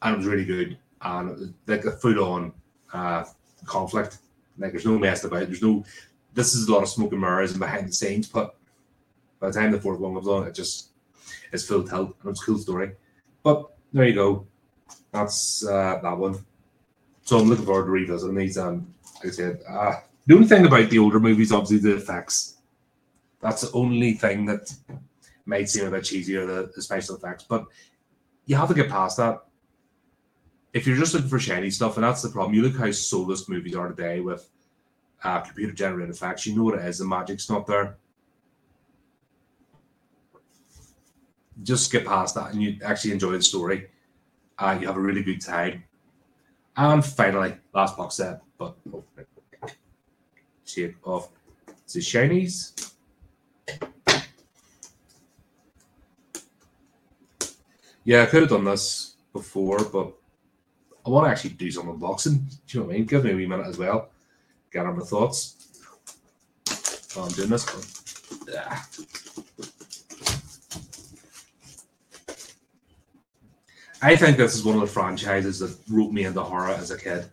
And 0.03 0.13
it 0.13 0.17
was 0.17 0.27
really 0.27 0.45
good. 0.45 0.77
And 1.01 1.53
like 1.65 1.85
a 1.85 1.91
full 1.91 2.23
on 2.23 2.53
uh, 2.93 3.23
conflict. 3.65 4.19
Like 4.57 4.71
there's 4.71 4.85
no 4.85 4.99
mess 4.99 5.23
about 5.23 5.43
it. 5.43 5.47
There's 5.47 5.61
no 5.61 5.83
this 6.33 6.53
is 6.53 6.67
a 6.67 6.71
lot 6.71 6.83
of 6.83 6.89
smoke 6.89 7.11
and 7.13 7.21
mirrors 7.21 7.51
and 7.51 7.59
behind 7.59 7.87
the 7.87 7.93
scenes, 7.93 8.27
but 8.27 8.55
by 9.39 9.47
the 9.47 9.53
time 9.53 9.71
the 9.71 9.81
fourth 9.81 9.99
one 9.99 10.13
comes 10.13 10.27
on, 10.27 10.47
it 10.47 10.53
just 10.53 10.89
it's 11.51 11.65
full 11.65 11.83
tilt 11.83 12.15
and 12.21 12.31
it's 12.31 12.41
a 12.41 12.45
cool 12.45 12.57
story. 12.57 12.91
But 13.43 13.71
there 13.91 14.07
you 14.07 14.13
go. 14.13 14.47
That's 15.11 15.65
uh, 15.65 15.99
that 16.01 16.17
one. 16.17 16.45
So 17.23 17.39
I'm 17.39 17.49
looking 17.49 17.65
forward 17.65 17.85
to 17.85 17.91
revisiting 17.91 18.35
these. 18.35 18.57
Um, 18.57 18.93
like 19.15 19.27
I 19.27 19.29
said, 19.31 19.59
uh, 19.67 19.95
the 20.27 20.35
only 20.35 20.47
thing 20.47 20.65
about 20.65 20.89
the 20.89 20.99
older 20.99 21.19
movies, 21.19 21.51
obviously, 21.51 21.77
the 21.77 21.97
effects. 21.97 22.57
That's 23.41 23.61
the 23.61 23.71
only 23.71 24.13
thing 24.13 24.45
that 24.45 24.73
might 25.45 25.69
seem 25.69 25.87
a 25.87 25.91
bit 25.91 26.03
cheesy 26.03 26.35
or 26.35 26.45
the, 26.45 26.71
the 26.75 26.81
special 26.81 27.15
effects, 27.15 27.45
but 27.47 27.65
you 28.45 28.55
have 28.57 28.67
to 28.67 28.73
get 28.73 28.89
past 28.89 29.17
that. 29.17 29.43
If 30.73 30.85
you're 30.85 30.97
just 30.97 31.13
looking 31.13 31.29
for 31.29 31.39
shiny 31.39 31.69
stuff, 31.69 31.95
and 31.95 32.03
that's 32.03 32.21
the 32.21 32.29
problem, 32.29 32.53
you 32.53 32.61
look 32.61 32.75
how 32.75 32.91
soulless 32.91 33.47
movies 33.47 33.75
are 33.75 33.87
today 33.87 34.19
with 34.19 34.49
uh, 35.23 35.39
computer 35.39 35.73
generated 35.73 36.13
effects. 36.13 36.45
You 36.45 36.55
know 36.55 36.63
what 36.63 36.75
it 36.75 36.85
is, 36.85 36.99
the 36.99 37.05
magic's 37.05 37.49
not 37.49 37.65
there. 37.65 37.95
Just 41.63 41.91
get 41.91 42.05
past 42.05 42.35
that 42.35 42.51
and 42.53 42.61
you 42.61 42.77
actually 42.83 43.13
enjoy 43.13 43.31
the 43.31 43.41
story. 43.41 43.87
Uh, 44.59 44.77
you 44.79 44.87
have 44.87 44.97
a 44.97 45.01
really 45.01 45.23
good 45.23 45.41
time. 45.41 45.83
And 46.75 47.03
finally, 47.03 47.55
last 47.73 47.97
box 47.97 48.15
set, 48.15 48.41
but 48.59 48.75
oh, 48.93 49.03
take 50.67 50.95
off 51.07 51.29
the 51.93 51.99
shinies. 51.99 52.73
Yeah, 58.03 58.23
I 58.23 58.25
could 58.25 58.41
have 58.41 58.49
done 58.49 58.63
this 58.63 59.15
before, 59.33 59.83
but 59.83 60.13
I 61.05 61.09
want 61.09 61.25
to 61.25 61.31
actually 61.31 61.51
do 61.51 61.71
some 61.71 61.87
unboxing. 61.87 62.39
Do 62.67 62.77
you 62.77 62.79
know 62.79 62.85
what 62.87 62.93
I 62.93 62.97
mean? 62.97 63.05
Give 63.05 63.23
me 63.23 63.31
a 63.31 63.35
wee 63.35 63.47
minute 63.47 63.67
as 63.67 63.77
well. 63.77 64.09
Get 64.71 64.85
on 64.85 64.97
my 64.97 65.03
thoughts. 65.03 65.55
While 67.13 67.25
I'm 67.25 67.31
doing 67.33 67.49
this. 67.49 67.65
But, 67.65 68.53
yeah. 68.53 68.81
I 74.01 74.15
think 74.15 74.37
this 74.37 74.55
is 74.55 74.63
one 74.63 74.75
of 74.75 74.81
the 74.81 74.87
franchises 74.87 75.59
that 75.59 75.75
wrote 75.89 76.11
me 76.11 76.25
into 76.25 76.41
horror 76.41 76.69
as 76.69 76.91
a 76.91 76.97
kid. 76.97 77.25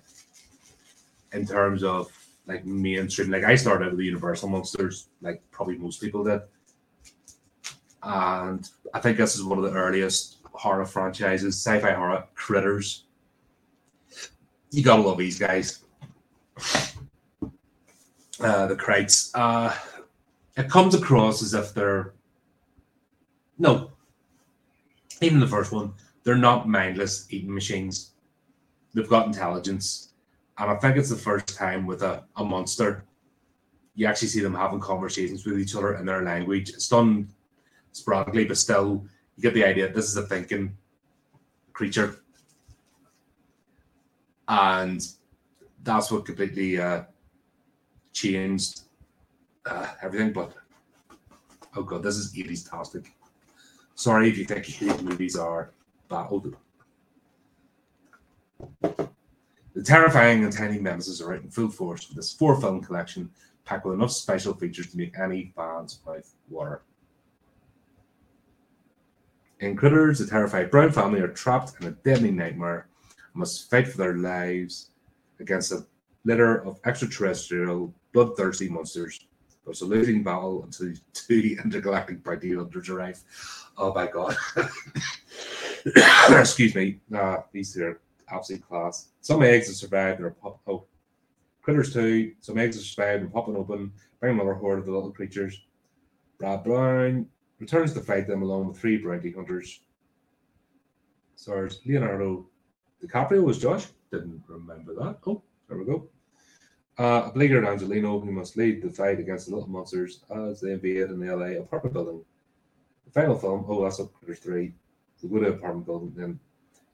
In 1.32 1.46
terms 1.46 1.82
of 1.82 2.10
like 2.46 2.64
mainstream, 2.64 3.30
like 3.30 3.44
I 3.44 3.54
started 3.54 3.88
with 3.88 3.98
the 3.98 4.04
Universal 4.04 4.48
monsters, 4.48 5.08
like 5.22 5.42
probably 5.50 5.78
most 5.78 6.00
people 6.00 6.24
did. 6.24 6.40
And 8.02 8.68
I 8.92 9.00
think 9.00 9.16
this 9.16 9.34
is 9.34 9.44
one 9.44 9.58
of 9.58 9.64
the 9.64 9.72
earliest 9.72 10.38
horror 10.44 10.84
franchises, 10.84 11.56
sci-fi 11.56 11.92
horror 11.92 12.24
critters. 12.34 13.04
You 14.70 14.82
gotta 14.82 15.02
love 15.02 15.18
these 15.18 15.38
guys. 15.38 15.80
Uh, 18.40 18.66
the 18.66 18.76
Krites. 18.76 19.30
Uh, 19.34 19.74
it 20.56 20.68
comes 20.68 20.94
across 20.94 21.42
as 21.42 21.54
if 21.54 21.72
they're 21.72 22.14
no, 23.58 23.92
even 25.20 25.38
the 25.38 25.46
first 25.46 25.72
one 25.72 25.94
they're 26.24 26.36
not 26.36 26.68
mindless 26.68 27.26
eating 27.30 27.54
machines. 27.54 28.12
They've 28.94 29.08
got 29.08 29.26
intelligence. 29.26 30.13
And 30.58 30.70
I 30.70 30.76
think 30.76 30.96
it's 30.96 31.10
the 31.10 31.16
first 31.16 31.56
time 31.56 31.86
with 31.86 32.02
a, 32.02 32.24
a 32.36 32.44
monster 32.44 33.04
you 33.94 34.06
actually 34.06 34.28
see 34.28 34.40
them 34.40 34.54
having 34.54 34.80
conversations 34.80 35.46
with 35.46 35.58
each 35.58 35.74
other 35.76 35.94
in 35.94 36.06
their 36.06 36.22
language. 36.22 36.70
It's 36.70 36.88
done 36.88 37.28
sporadically, 37.92 38.44
but 38.44 38.58
still 38.58 39.06
you 39.36 39.42
get 39.42 39.54
the 39.54 39.64
idea 39.64 39.92
this 39.92 40.08
is 40.08 40.16
a 40.16 40.26
thinking 40.26 40.76
creature. 41.72 42.16
And 44.48 45.00
that's 45.82 46.10
what 46.10 46.26
completely 46.26 46.80
uh, 46.80 47.04
changed 48.12 48.82
uh, 49.64 49.86
everything. 50.02 50.32
But 50.32 50.52
oh 51.76 51.82
god, 51.82 52.02
this 52.02 52.16
is 52.16 52.34
80s 52.34 52.68
tastic. 52.68 53.12
Sorry 53.94 54.28
if 54.28 54.36
you 54.36 54.44
think 54.44 54.64
80s 54.66 55.02
movies 55.08 55.36
are 55.36 55.70
battled. 56.08 56.56
The 59.74 59.82
terrifying 59.82 60.44
and 60.44 60.52
tiny 60.52 60.78
nemesis 60.78 61.20
are 61.20 61.34
out 61.34 61.42
in 61.42 61.50
full 61.50 61.68
force 61.68 62.08
with 62.08 62.16
this 62.16 62.32
four 62.32 62.60
film 62.60 62.80
collection 62.80 63.30
packed 63.64 63.84
with 63.84 63.94
enough 63.94 64.12
special 64.12 64.54
features 64.54 64.90
to 64.90 64.96
make 64.96 65.18
any 65.18 65.52
fan's 65.56 65.98
mouth 66.06 66.32
water. 66.48 66.82
In 69.60 69.74
Critters, 69.76 70.18
the 70.18 70.26
terrified 70.26 70.70
Brown 70.70 70.92
family 70.92 71.20
are 71.20 71.28
trapped 71.28 71.72
in 71.80 71.88
a 71.88 71.92
deadly 71.92 72.30
nightmare 72.30 72.86
and 73.32 73.40
must 73.40 73.68
fight 73.68 73.88
for 73.88 73.96
their 73.98 74.16
lives 74.16 74.90
against 75.40 75.72
a 75.72 75.86
litter 76.24 76.64
of 76.64 76.78
extraterrestrial, 76.84 77.92
bloodthirsty 78.12 78.68
monsters. 78.68 79.26
There's 79.64 79.80
a 79.80 79.86
losing 79.86 80.22
battle 80.22 80.62
until 80.62 80.92
two 81.14 81.56
intergalactic 81.64 82.22
bounty 82.22 82.54
hunters 82.54 82.88
arrive. 82.88 83.20
Oh 83.76 83.92
my 83.92 84.06
god. 84.06 84.36
Excuse 86.30 86.74
me. 86.74 87.00
Uh, 87.14 87.38
these 87.52 87.74
two 87.74 87.86
are 87.86 88.00
absolute 88.34 88.66
class. 88.66 89.08
Some 89.20 89.42
eggs 89.42 89.68
have 89.68 89.76
survived 89.76 90.20
are 90.20 90.30
pop- 90.30 90.60
oh, 90.66 90.86
critters 91.62 91.92
too. 91.92 92.32
Some 92.40 92.58
eggs 92.58 92.76
have 92.76 92.84
survived 92.84 93.22
and 93.22 93.32
popping 93.32 93.56
open, 93.56 93.92
bring 94.20 94.34
another 94.34 94.54
horde 94.54 94.80
of 94.80 94.86
the 94.86 94.92
little 94.92 95.12
creatures. 95.12 95.60
Brad 96.38 96.64
Brown 96.64 97.26
returns 97.58 97.92
to 97.94 98.00
fight 98.00 98.26
them 98.26 98.42
along 98.42 98.68
with 98.68 98.78
three 98.78 98.98
bounty 98.98 99.32
hunters. 99.32 99.80
Stars 101.36 101.80
Leonardo 101.84 102.46
DiCaprio 103.02 103.42
was 103.42 103.58
Josh. 103.58 103.86
Didn't 104.10 104.42
remember 104.48 104.94
that. 104.94 105.18
Oh, 105.26 105.42
there 105.68 105.78
we 105.78 105.84
go. 105.84 106.08
Uh, 106.96 107.30
Bleecker 107.30 107.66
Angelino, 107.66 108.20
who 108.20 108.30
must 108.30 108.56
lead 108.56 108.82
the 108.82 108.90
fight 108.90 109.18
against 109.18 109.46
the 109.48 109.54
little 109.54 109.68
monsters 109.68 110.24
as 110.30 110.60
they 110.60 110.72
invade 110.72 111.08
an 111.08 111.26
LA 111.26 111.58
apartment 111.60 111.92
building. 111.92 112.24
The 113.04 113.10
final 113.10 113.36
film, 113.36 113.64
oh, 113.68 113.82
that's 113.82 114.00
up 114.00 114.12
Critters 114.14 114.38
3 114.38 114.72
the 115.20 115.28
Wood 115.28 115.44
apartment 115.44 115.86
building. 115.86 116.14
And 116.22 116.38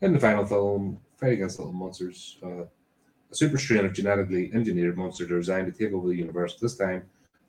in 0.01 0.13
the 0.13 0.19
final 0.19 0.47
film, 0.47 0.99
fight 1.17 1.33
against 1.33 1.59
little 1.59 1.75
monsters, 1.75 2.39
uh, 2.43 2.65
a 3.31 3.35
super 3.35 3.59
strain 3.59 3.85
of 3.85 3.93
genetically 3.93 4.51
engineered 4.55 4.97
monsters 4.97 5.31
are 5.31 5.39
designed 5.39 5.73
to 5.73 5.79
take 5.79 5.93
over 5.93 6.09
the 6.09 6.17
universe. 6.17 6.57
This 6.57 6.77
time, 6.77 7.03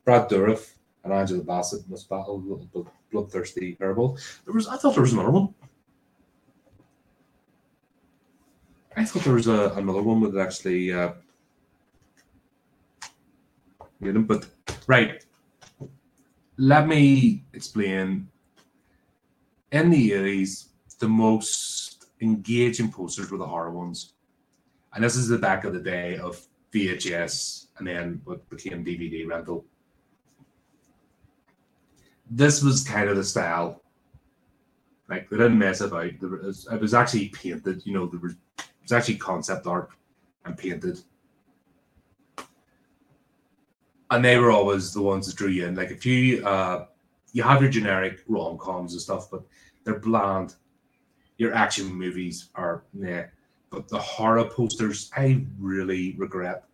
Brad 0.04 0.28
Dourif 0.28 0.74
and 1.04 1.12
Angela 1.12 1.42
Bassett 1.42 1.88
must 1.88 2.08
battle 2.08 2.40
little 2.40 2.90
bloodthirsty 3.10 3.76
herbal. 3.80 4.18
There 4.44 4.54
was, 4.54 4.68
I 4.68 4.76
thought 4.76 4.94
there 4.94 5.02
was 5.02 5.12
another 5.12 5.30
one. 5.30 5.54
I 8.96 9.04
thought 9.04 9.24
there 9.24 9.34
was 9.34 9.48
a, 9.48 9.72
another 9.76 10.02
one 10.02 10.20
with 10.20 10.38
actually, 10.38 10.92
uh, 10.92 11.12
you 14.00 14.12
know, 14.12 14.20
but 14.20 14.46
right. 14.86 15.24
Let 16.58 16.86
me 16.86 17.44
explain. 17.54 18.28
In 19.72 19.88
the 19.88 20.10
80s, 20.10 20.66
the 20.98 21.08
most 21.08 21.81
engaging 22.22 22.90
posters 22.90 23.30
were 23.30 23.38
the 23.38 23.46
horror 23.46 23.70
ones. 23.70 24.14
And 24.94 25.02
this 25.02 25.16
is 25.16 25.28
the 25.28 25.38
back 25.38 25.64
of 25.64 25.72
the 25.72 25.80
day 25.80 26.16
of 26.16 26.40
VHS 26.72 27.66
and 27.78 27.86
then 27.86 28.20
what 28.24 28.48
became 28.48 28.84
DVD 28.84 29.26
rental. 29.26 29.64
This 32.30 32.62
was 32.62 32.84
kind 32.84 33.10
of 33.10 33.16
the 33.16 33.24
style. 33.24 33.82
Like 35.08 35.28
they 35.28 35.36
didn't 35.36 35.58
mess 35.58 35.80
about. 35.80 36.06
It 36.06 36.22
was, 36.22 36.66
it 36.70 36.80
was 36.80 36.94
actually 36.94 37.28
painted, 37.28 37.84
you 37.84 37.92
know, 37.92 38.06
there 38.06 38.20
was, 38.20 38.32
it 38.58 38.64
was 38.82 38.92
actually 38.92 39.16
concept 39.16 39.66
art 39.66 39.90
and 40.44 40.56
painted. 40.56 41.00
And 44.10 44.24
they 44.24 44.38
were 44.38 44.50
always 44.50 44.92
the 44.92 45.02
ones 45.02 45.26
that 45.26 45.36
drew 45.36 45.48
you 45.48 45.66
in. 45.66 45.74
Like 45.74 45.90
if 45.90 46.06
you 46.06 46.46
uh 46.46 46.86
you 47.32 47.42
have 47.42 47.62
your 47.62 47.70
generic 47.70 48.20
rom 48.28 48.58
coms 48.58 48.92
and 48.92 49.00
stuff, 49.00 49.30
but 49.30 49.42
they're 49.84 49.98
bland 49.98 50.54
your 51.38 51.54
action 51.54 51.86
movies 51.86 52.50
are 52.54 52.84
yeah. 52.94 53.26
But 53.70 53.88
the 53.88 53.98
horror 53.98 54.44
posters, 54.44 55.10
I 55.16 55.46
really 55.58 56.14
regret 56.18 56.64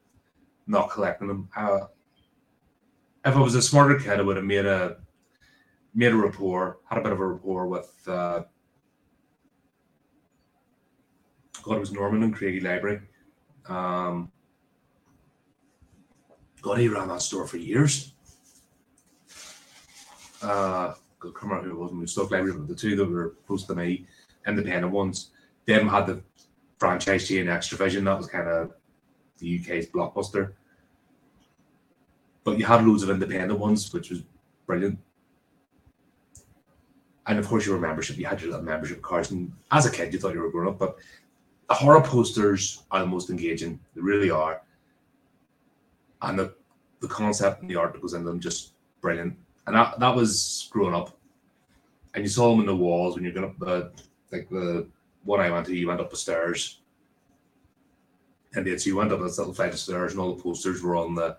not 0.66 0.90
collecting 0.90 1.29
them. 1.29 1.49
Uh, 1.57 1.87
if 3.25 3.37
I 3.37 3.40
was 3.40 3.55
a 3.55 3.62
smarter 3.62 3.99
kid, 3.99 4.18
I 4.18 4.23
would 4.23 4.37
have 4.37 4.44
made 4.44 4.66
a 4.66 4.97
made 5.94 6.12
a 6.12 6.16
rapport, 6.16 6.79
had 6.85 6.99
a 6.99 7.03
bit 7.03 7.12
of 7.12 7.21
a 7.21 7.27
rapport 7.27 7.66
with 7.66 7.92
uh, 8.07 8.42
God, 11.62 11.77
it 11.77 11.81
was 11.81 11.92
Norman 11.92 12.23
and 12.23 12.35
Craigie 12.35 12.61
Library. 12.61 13.01
Um, 13.68 14.31
God, 16.62 16.79
he 16.79 16.88
ran 16.88 17.09
that 17.09 17.23
store 17.23 17.47
for 17.47 17.59
years. 17.59 18.14
Uh, 20.42 20.94
I 20.94 20.94
can't 21.21 21.42
remember 21.42 21.68
who 21.68 21.77
it 21.77 21.79
was 21.79 21.92
in 21.92 22.01
the 22.01 22.09
stock 22.09 22.31
library, 22.31 22.57
but 22.57 22.68
the 22.68 22.75
two 22.75 22.97
that 22.97 23.11
were 23.11 23.35
close 23.47 23.64
to 23.66 23.75
me, 23.75 24.07
independent 24.49 24.93
ones, 24.93 25.31
them 25.67 25.89
had 25.89 26.07
the 26.07 26.23
franchise 26.79 27.29
chain 27.29 27.47
Xtra-vision. 27.47 28.05
That 28.05 28.19
was 28.19 28.27
kind 28.27 28.49
of 28.49 28.73
the 29.39 29.61
UK's 29.61 29.87
blockbuster. 29.87 30.53
But 32.45 32.59
you 32.59 32.65
had 32.65 32.85
loads 32.85 33.03
of 33.03 33.11
independent 33.11 33.59
ones, 33.59 33.93
which 33.93 34.11
was 34.11 34.23
brilliant. 34.67 34.99
And 37.27 37.39
of 37.39 37.47
course, 37.47 37.67
your 37.67 37.79
membership, 37.79 38.17
you 38.17 38.25
had 38.25 38.41
your 38.41 38.51
little 38.51 38.65
membership 38.65 39.03
cards. 39.03 39.31
And 39.31 39.53
as 39.71 39.85
a 39.85 39.91
kid, 39.91 40.13
you 40.13 40.19
thought 40.19 40.33
you 40.33 40.41
were 40.41 40.51
grown 40.51 40.69
up, 40.69 40.79
but 40.79 40.97
the 41.69 41.75
horror 41.75 42.01
posters 42.01 42.83
are 42.91 43.01
the 43.01 43.07
most 43.07 43.29
engaging. 43.29 43.79
They 43.95 44.01
really 44.01 44.31
are. 44.31 44.63
And 46.23 46.39
the, 46.39 46.55
the 47.01 47.09
concept 47.09 47.61
and 47.61 47.71
the 47.71 47.77
art 47.77 47.93
that 47.93 48.01
goes 48.01 48.15
in 48.15 48.25
them 48.25 48.41
just 48.41 48.73
brilliant. 49.03 49.37
And 49.67 49.77
that, 49.77 50.01
that 50.01 50.15
was 50.15 50.69
growing 50.73 50.95
up. 50.95 51.17
And 52.15 52.25
you 52.25 52.31
saw 52.31 52.51
them 52.51 52.61
in 52.61 52.67
the 52.67 52.75
walls 52.75 53.15
when 53.15 53.25
you're 53.25 53.35
going 53.35 53.51
up 53.51 53.57
uh, 53.61 53.67
the 53.67 53.93
like 54.31 54.49
the 54.49 54.87
one 55.25 55.41
I 55.41 55.51
went 55.51 55.67
to, 55.67 55.77
you 55.77 55.88
went 55.88 56.01
up 56.01 56.11
the 56.11 56.17
stairs. 56.17 56.81
And 58.55 58.81
so 58.81 58.88
you 58.88 58.97
went 58.97 59.12
up 59.12 59.21
this 59.21 59.38
little 59.38 59.53
flight 59.53 59.73
of 59.73 59.79
stairs 59.79 60.12
and 60.12 60.21
all 60.21 60.35
the 60.35 60.43
posters 60.43 60.83
were 60.83 60.97
on 60.97 61.14
the 61.14 61.37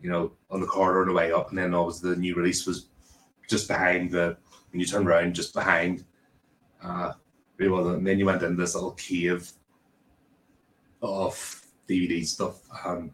you 0.00 0.10
know, 0.10 0.32
on 0.50 0.60
the 0.60 0.66
corridor 0.66 1.02
on 1.02 1.08
the 1.08 1.14
way 1.14 1.32
up, 1.32 1.50
and 1.50 1.58
then 1.58 1.74
obviously 1.74 2.10
the 2.10 2.16
new 2.16 2.34
release 2.34 2.66
was 2.66 2.86
just 3.48 3.68
behind 3.68 4.10
the 4.10 4.36
when 4.70 4.80
you 4.80 4.86
turn 4.86 5.06
around, 5.06 5.34
just 5.34 5.54
behind. 5.54 6.04
Uh, 6.82 7.12
And 7.58 8.06
then 8.06 8.18
you 8.18 8.26
went 8.26 8.42
in 8.42 8.56
this 8.56 8.74
little 8.74 8.92
cave 8.92 9.50
of 11.02 11.64
DVD 11.88 12.24
stuff, 12.24 12.60
and 12.86 13.10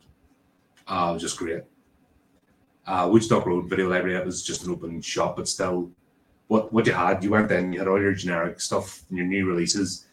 uh, 0.87 1.09
it 1.11 1.12
was 1.14 1.23
just 1.23 1.38
great. 1.38 1.62
Uh, 2.87 3.09
Woodstock 3.11 3.47
Road 3.47 3.71
Video 3.71 3.88
Library, 3.88 4.17
it 4.17 4.27
was 4.27 4.43
just 4.43 4.64
an 4.64 4.71
open 4.71 5.01
shop, 5.01 5.37
but 5.37 5.49
still, 5.49 5.90
what 6.49 6.73
what 6.73 6.87
you 6.87 6.93
had, 6.93 7.23
you 7.25 7.31
went 7.31 7.51
in, 7.51 7.73
you 7.73 7.79
had 7.79 7.89
all 7.89 8.01
your 8.01 8.15
generic 8.15 8.61
stuff 8.61 9.03
and 9.09 9.19
your 9.19 9.27
new 9.27 9.47
releases. 9.47 10.07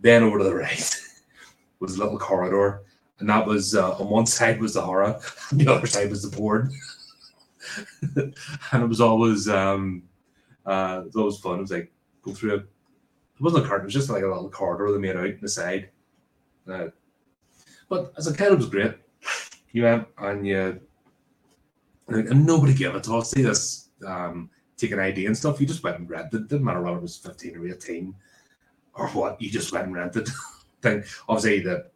Then 0.00 0.22
over 0.22 0.38
to 0.38 0.44
the 0.44 0.54
right 0.54 0.96
was 1.80 1.96
a 1.96 1.98
little 1.98 2.18
corridor 2.18 2.82
and 3.20 3.28
that 3.28 3.46
was 3.46 3.74
uh, 3.74 3.92
on 3.96 4.08
one 4.08 4.26
side 4.26 4.60
was 4.60 4.74
the 4.74 4.80
horror, 4.80 5.20
the 5.52 5.68
other 5.68 5.86
side 5.86 6.10
was 6.10 6.22
the 6.22 6.36
porn, 6.36 6.72
and 8.16 8.82
it 8.82 8.88
was 8.88 9.00
always 9.00 9.48
um, 9.48 10.02
uh, 10.66 11.00
it 11.02 11.06
was 11.06 11.16
always 11.16 11.38
fun. 11.38 11.58
It 11.58 11.62
was 11.62 11.72
like 11.72 11.92
go 12.22 12.32
through 12.32 12.54
it. 12.54 12.60
It 12.60 13.42
wasn't 13.42 13.64
a 13.64 13.68
curtain; 13.68 13.82
it 13.82 13.86
was 13.86 13.94
just 13.94 14.10
like 14.10 14.22
a 14.22 14.26
little 14.26 14.50
corridor 14.50 14.92
they 14.92 14.98
made 14.98 15.16
out 15.16 15.26
in 15.26 15.40
the 15.40 15.48
side. 15.48 15.90
Uh, 16.70 16.88
but 17.88 18.12
as 18.16 18.26
a 18.26 18.36
kid, 18.36 18.52
it 18.52 18.56
was 18.56 18.68
great. 18.68 18.94
You 19.72 19.82
went 19.84 20.06
and 20.18 20.46
you, 20.46 20.80
and 22.08 22.46
nobody 22.46 22.74
gave 22.74 22.94
a 22.94 23.00
toss. 23.00 23.30
See 23.30 23.42
this 23.42 23.88
um, 24.06 24.50
taking 24.78 24.98
ID 24.98 25.26
and 25.26 25.36
stuff. 25.36 25.60
You 25.60 25.66
just 25.66 25.82
went 25.82 25.98
and 25.98 26.08
rented. 26.08 26.48
Didn't 26.48 26.64
matter 26.64 26.80
whether 26.80 26.96
it 26.96 27.02
was 27.02 27.16
fifteen 27.16 27.56
or 27.56 27.68
eighteen 27.68 28.14
or 28.94 29.08
what. 29.08 29.40
You 29.42 29.50
just 29.50 29.72
went 29.72 29.86
and 29.86 29.94
rented. 29.94 30.28
thing. 30.82 31.04
Obviously, 31.28 31.60
the 31.60 31.90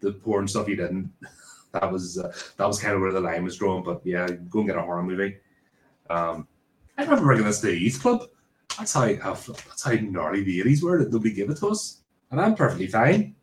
the 0.00 0.12
porn 0.12 0.48
stuff 0.48 0.68
you 0.68 0.76
didn't. 0.76 1.10
That 1.72 1.92
was 1.92 2.16
uh, 2.16 2.32
that 2.56 2.66
was 2.66 2.80
kind 2.80 2.94
of 2.94 3.02
where 3.02 3.12
the 3.12 3.20
line 3.20 3.44
was 3.44 3.58
drawn. 3.58 3.82
But 3.82 4.00
yeah, 4.02 4.26
go 4.48 4.60
and 4.60 4.68
get 4.68 4.78
a 4.78 4.80
horror 4.80 5.02
movie. 5.02 5.36
Um, 6.08 6.48
I 6.96 7.02
remember 7.02 7.26
bringing 7.26 7.44
this 7.44 7.60
to 7.60 7.66
the 7.66 7.78
youth 7.78 8.00
club. 8.00 8.22
That's 8.78 8.94
how 8.94 9.12
that's 9.12 9.82
how 9.82 9.92
gnarly 9.92 10.42
the 10.42 10.60
eighties 10.60 10.82
were 10.82 10.98
that 11.00 11.12
nobody 11.12 11.34
gave 11.34 11.50
it 11.50 11.58
to 11.58 11.68
us, 11.68 12.00
and 12.30 12.40
I'm 12.40 12.54
perfectly 12.54 12.86
fine. 12.86 13.34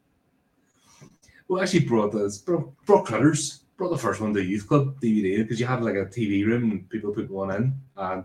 Well, 1.47 1.61
actually 1.61 1.85
brought 1.85 2.11
this 2.11 2.39
brought, 2.39 2.73
brought 2.85 3.05
Critters 3.05 3.62
brought 3.83 3.91
the 3.97 4.01
first 4.01 4.21
one 4.21 4.33
to 4.33 4.41
youth 4.41 4.65
club 4.65 4.95
DVD 5.01 5.39
because 5.39 5.59
you 5.59 5.65
had 5.65 5.83
like 5.83 5.95
a 5.95 6.05
TV 6.05 6.45
room 6.45 6.71
and 6.71 6.89
people 6.89 7.11
put 7.11 7.29
one 7.29 7.51
in 7.51 7.73
and 7.97 8.23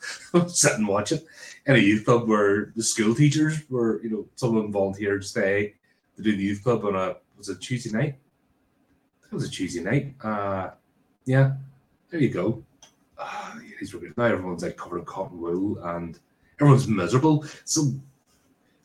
sit 0.50 0.72
and 0.72 0.88
watch 0.88 1.12
it 1.12 1.24
in 1.66 1.76
a 1.76 1.78
youth 1.78 2.04
club 2.04 2.26
where 2.26 2.72
the 2.74 2.82
school 2.82 3.14
teachers 3.14 3.62
were 3.70 4.02
you 4.02 4.10
know 4.10 4.26
someone 4.34 4.72
volunteered 4.72 5.22
to 5.22 5.28
stay 5.28 5.74
to 6.16 6.22
do 6.24 6.36
the 6.36 6.42
youth 6.42 6.64
club 6.64 6.84
on 6.84 6.96
a 6.96 7.14
was 7.38 7.48
it 7.48 7.60
Tuesday 7.60 7.96
night? 7.96 8.18
It 9.30 9.32
was 9.32 9.44
a 9.44 9.48
Tuesday 9.48 9.80
night. 9.80 10.14
Uh, 10.20 10.70
yeah, 11.24 11.52
there 12.10 12.18
you 12.18 12.30
go. 12.30 12.64
Uh, 13.16 13.54
now 14.16 14.24
everyone's 14.24 14.64
like 14.64 14.76
covered 14.76 14.98
in 14.98 15.04
cotton 15.04 15.40
wool 15.40 15.78
and 15.84 16.18
everyone's 16.60 16.88
miserable. 16.88 17.44
So 17.64 17.92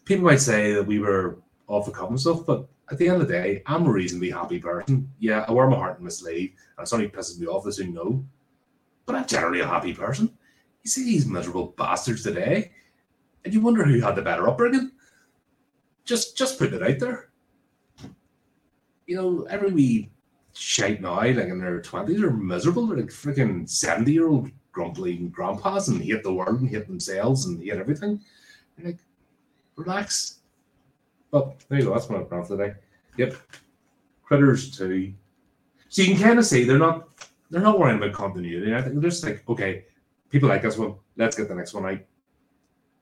people 0.05 0.25
might 0.25 0.39
say 0.39 0.71
that 0.73 0.85
we 0.85 0.99
were 0.99 1.39
off 1.67 1.91
the 1.91 2.05
and 2.05 2.21
stuff, 2.21 2.45
but 2.45 2.67
at 2.91 2.97
the 2.97 3.07
end 3.07 3.21
of 3.21 3.27
the 3.27 3.33
day, 3.33 3.63
I'm 3.65 3.85
a 3.85 3.91
reasonably 3.91 4.31
happy 4.31 4.59
person. 4.59 5.11
Yeah, 5.19 5.45
I 5.47 5.51
wear 5.51 5.67
my 5.67 5.77
heart 5.77 5.99
in 5.99 6.03
my 6.03 6.09
sleeve, 6.09 6.53
and 6.77 6.87
only 6.91 7.09
pisses 7.09 7.39
me 7.39 7.47
off 7.47 7.67
as 7.67 7.77
you 7.77 7.87
know. 7.87 8.25
But 9.05 9.15
I'm 9.15 9.27
generally 9.27 9.61
a 9.61 9.67
happy 9.67 9.93
person. 9.93 10.37
You 10.83 10.89
see 10.89 11.03
these 11.03 11.25
miserable 11.25 11.73
bastards 11.77 12.23
today, 12.23 12.71
and 13.45 13.53
you 13.53 13.61
wonder 13.61 13.83
who 13.83 13.99
had 14.01 14.15
the 14.15 14.21
better 14.21 14.47
upbringing. 14.47 14.91
Just 16.05 16.37
just 16.37 16.57
put 16.57 16.73
it 16.73 16.81
out 16.81 16.99
there 16.99 17.29
you 19.09 19.15
know, 19.15 19.43
every 19.49 19.71
wee 19.71 20.11
shite 20.53 21.01
now, 21.01 21.15
like 21.15 21.35
in 21.35 21.59
their 21.59 21.81
twenties, 21.81 22.21
are 22.21 22.29
miserable. 22.29 22.85
They're 22.85 22.97
like 22.97 23.07
freaking 23.07 23.67
seventy 23.67 24.13
year 24.13 24.27
old 24.27 24.51
grumpy 24.71 25.17
grandpas 25.17 25.87
and 25.87 25.99
hate 25.99 26.21
the 26.21 26.31
world 26.31 26.61
and 26.61 26.69
hate 26.69 26.85
themselves 26.85 27.47
and 27.47 27.59
hate 27.59 27.73
everything. 27.73 28.21
You're 28.77 28.91
like, 28.91 28.99
relax. 29.75 30.38
But 31.31 31.59
there 31.67 31.79
you 31.79 31.85
go. 31.85 31.93
That's 31.93 32.09
my 32.09 32.19
plan 32.19 32.43
for 32.43 32.57
today. 32.57 32.75
Yep. 33.17 33.35
Critters 34.23 34.75
2. 34.77 35.13
So 35.89 36.01
you 36.01 36.15
can 36.15 36.23
kind 36.23 36.39
of 36.39 36.45
see 36.45 36.63
they're 36.63 36.77
not 36.77 37.09
they're 37.49 37.61
not 37.61 37.79
worrying 37.79 37.97
about 37.97 38.13
continuity. 38.13 38.75
I 38.75 38.81
think 38.81 38.95
they're 38.95 39.09
just 39.09 39.23
like, 39.23 39.43
okay, 39.49 39.85
people 40.29 40.49
like 40.49 40.61
this 40.61 40.77
one. 40.77 40.95
Let's 41.17 41.35
get 41.35 41.47
the 41.47 41.55
next 41.55 41.73
one 41.73 41.85
out. 41.85 41.99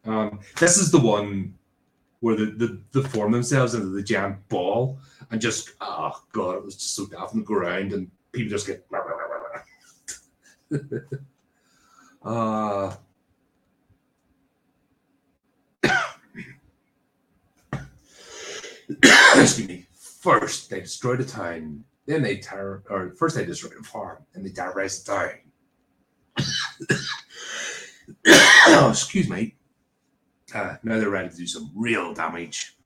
Um, 0.06 0.40
this 0.58 0.78
is 0.78 0.90
the 0.90 1.00
one 1.00 1.54
where 2.22 2.36
the, 2.36 2.46
the, 2.46 2.82
the 2.92 3.08
form 3.10 3.32
themselves 3.32 3.74
into 3.74 3.88
the 3.88 4.02
giant 4.02 4.48
ball 4.48 4.98
and 5.32 5.42
just 5.42 5.72
oh 5.82 6.22
god, 6.32 6.56
it 6.56 6.64
was 6.66 6.76
just 6.76 6.96
so 6.96 7.06
daft 7.06 7.34
and 7.34 7.46
go 7.46 7.56
around 7.56 7.94
and 7.94 8.10
people 8.32 8.50
just 8.50 8.68
get 8.68 8.86
uh 12.24 12.96
excuse 19.36 19.68
me. 19.68 19.86
First 19.94 20.70
they 20.70 20.82
destroy 20.82 21.16
the 21.16 21.26
town, 21.26 21.84
then 22.06 22.22
they 22.22 22.38
terror 22.38 22.84
or 22.90 23.14
first 23.18 23.36
they 23.36 23.46
destroy 23.46 23.70
the 23.70 23.84
farm, 23.84 24.24
and 24.34 24.46
they 24.46 24.50
terrorize 24.50 25.04
the 25.04 25.12
town. 25.14 25.30
oh, 28.28 28.90
excuse 28.92 29.30
me. 29.30 29.56
Uh, 30.54 30.78
now 30.84 30.98
they're 30.98 31.10
ready 31.10 31.30
to 31.30 31.36
do 31.36 31.48
some 31.48 31.72
real 31.76 32.14
damage. 32.14 32.78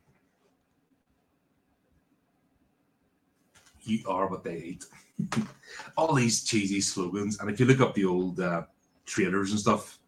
You 3.83 4.03
are 4.07 4.27
what 4.27 4.43
they 4.43 4.57
eat. 4.57 4.85
All 5.97 6.13
these 6.13 6.43
cheesy 6.43 6.81
slogans, 6.81 7.39
and 7.39 7.49
if 7.49 7.59
you 7.59 7.65
look 7.65 7.81
up 7.81 7.93
the 7.93 8.05
old 8.05 8.39
uh, 8.39 8.63
trailers 9.05 9.51
and 9.51 9.59
stuff, 9.59 9.99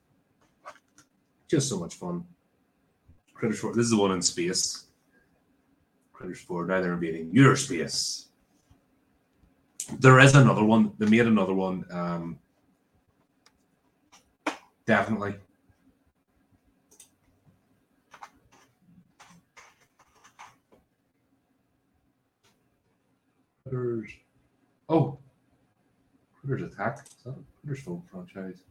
just 1.47 1.70
so 1.70 1.80
much 1.80 1.95
fun. 1.95 2.26
Critters 3.34 3.59
4, 3.59 3.76
this 3.76 3.86
is 3.86 3.91
the 3.91 3.97
one 3.97 4.11
in 4.11 4.22
space. 4.22 4.86
4, 6.32 6.65
now 6.65 6.82
they're 6.82 6.93
invading 6.93 7.30
your 7.34 7.55
space. 7.55 8.28
There 9.99 10.19
is 10.19 10.36
another 10.36 10.63
one. 10.63 10.93
They 10.97 11.05
made 11.05 11.28
another 11.28 11.53
one. 11.53 11.86
Um, 11.91 12.39
definitely. 14.86 15.36
Critters. 23.67 24.11
Oh, 24.88 25.17
Critters 26.41 26.74
Attack. 26.74 27.05
Is 27.05 27.24
that 27.26 27.32
a 27.32 27.43
Critters 27.61 27.84
film 27.84 28.03
franchise? 28.09 28.63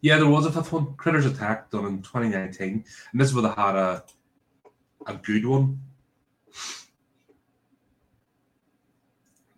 Yeah, 0.00 0.18
there 0.18 0.28
was 0.28 0.46
a 0.46 0.52
fifth 0.52 0.72
one, 0.72 0.94
Critters 0.94 1.26
Attack, 1.26 1.70
done 1.70 1.86
in 1.86 2.02
2019, 2.02 2.84
and 3.12 3.20
this 3.20 3.34
would 3.34 3.44
have 3.44 3.56
had 3.56 3.74
a 3.74 4.04
a 5.08 5.14
good 5.14 5.44
one. 5.44 5.80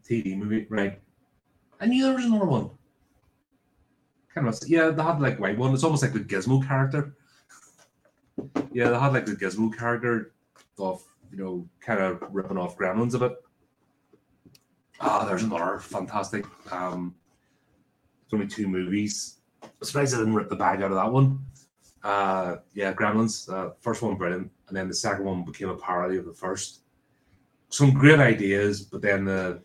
TV 0.09 0.37
movie, 0.37 0.67
right? 0.69 1.01
I 1.81 1.87
knew 1.87 2.05
there 2.05 2.15
was 2.15 2.25
another 2.25 2.47
one. 2.47 2.71
Kind 4.35 4.49
of, 4.49 4.59
yeah, 4.67 4.91
they 4.91 5.03
had 5.03 5.21
like 5.21 5.39
white 5.39 5.59
one. 5.59 5.73
It's 5.75 5.85
almost 5.85 6.03
like 6.03 6.13
the 6.13 6.21
Gizmo 6.21 6.67
character. 6.67 7.15
Yeah, 8.73 8.91
they 8.91 8.99
had 8.99 9.13
like 9.13 9.27
the 9.27 9.37
Gizmo 9.37 9.77
character 9.77 10.33
of 10.79 11.03
you 11.31 11.39
know, 11.39 11.69
kind 11.81 12.01
of 12.01 12.23
ripping 12.33 12.59
off 12.59 12.77
Gremlins 12.77 13.15
a 13.15 13.19
bit. 13.19 13.33
Ah, 15.01 15.25
there's 15.25 15.43
another 15.43 15.79
fantastic. 15.79 16.45
Um, 16.73 17.15
it's 18.25 18.35
only 18.35 18.47
two 18.47 18.69
movies. 18.69 19.39
I'm 19.63 19.71
surprised 19.83 20.15
I 20.15 20.19
didn't 20.19 20.35
rip 20.35 20.49
the 20.49 20.57
bag 20.57 20.83
out 20.83 20.91
of 20.91 20.97
that 20.97 21.11
one. 21.11 21.45
Uh, 22.03 22.57
yeah, 22.75 22.93
Gremlins. 22.93 23.53
Uh, 23.53 23.73
first 23.81 24.03
one 24.03 24.17
brilliant, 24.17 24.51
and 24.71 24.77
then 24.77 24.89
the 24.89 24.95
second 24.95 25.25
one 25.25 25.45
became 25.45 25.69
a 25.69 25.77
parody 25.77 26.17
of 26.17 26.25
the 26.25 26.33
first. 26.33 26.83
Some 27.71 27.93
great 27.93 28.21
ideas, 28.21 28.83
but 28.83 29.03
then 29.03 29.25
the 29.25 29.61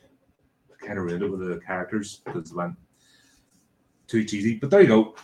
kind 0.80 0.98
of 0.98 1.06
ruined 1.06 1.24
it 1.24 1.30
with 1.32 1.40
the 1.40 1.60
characters 1.66 2.22
because 2.26 2.52
it 2.52 2.58
went 2.58 2.76
too 4.08 4.24
cheesy. 4.24 4.56
But 4.56 4.72
there 4.72 4.82
you 4.82 4.88
go. 4.88 5.16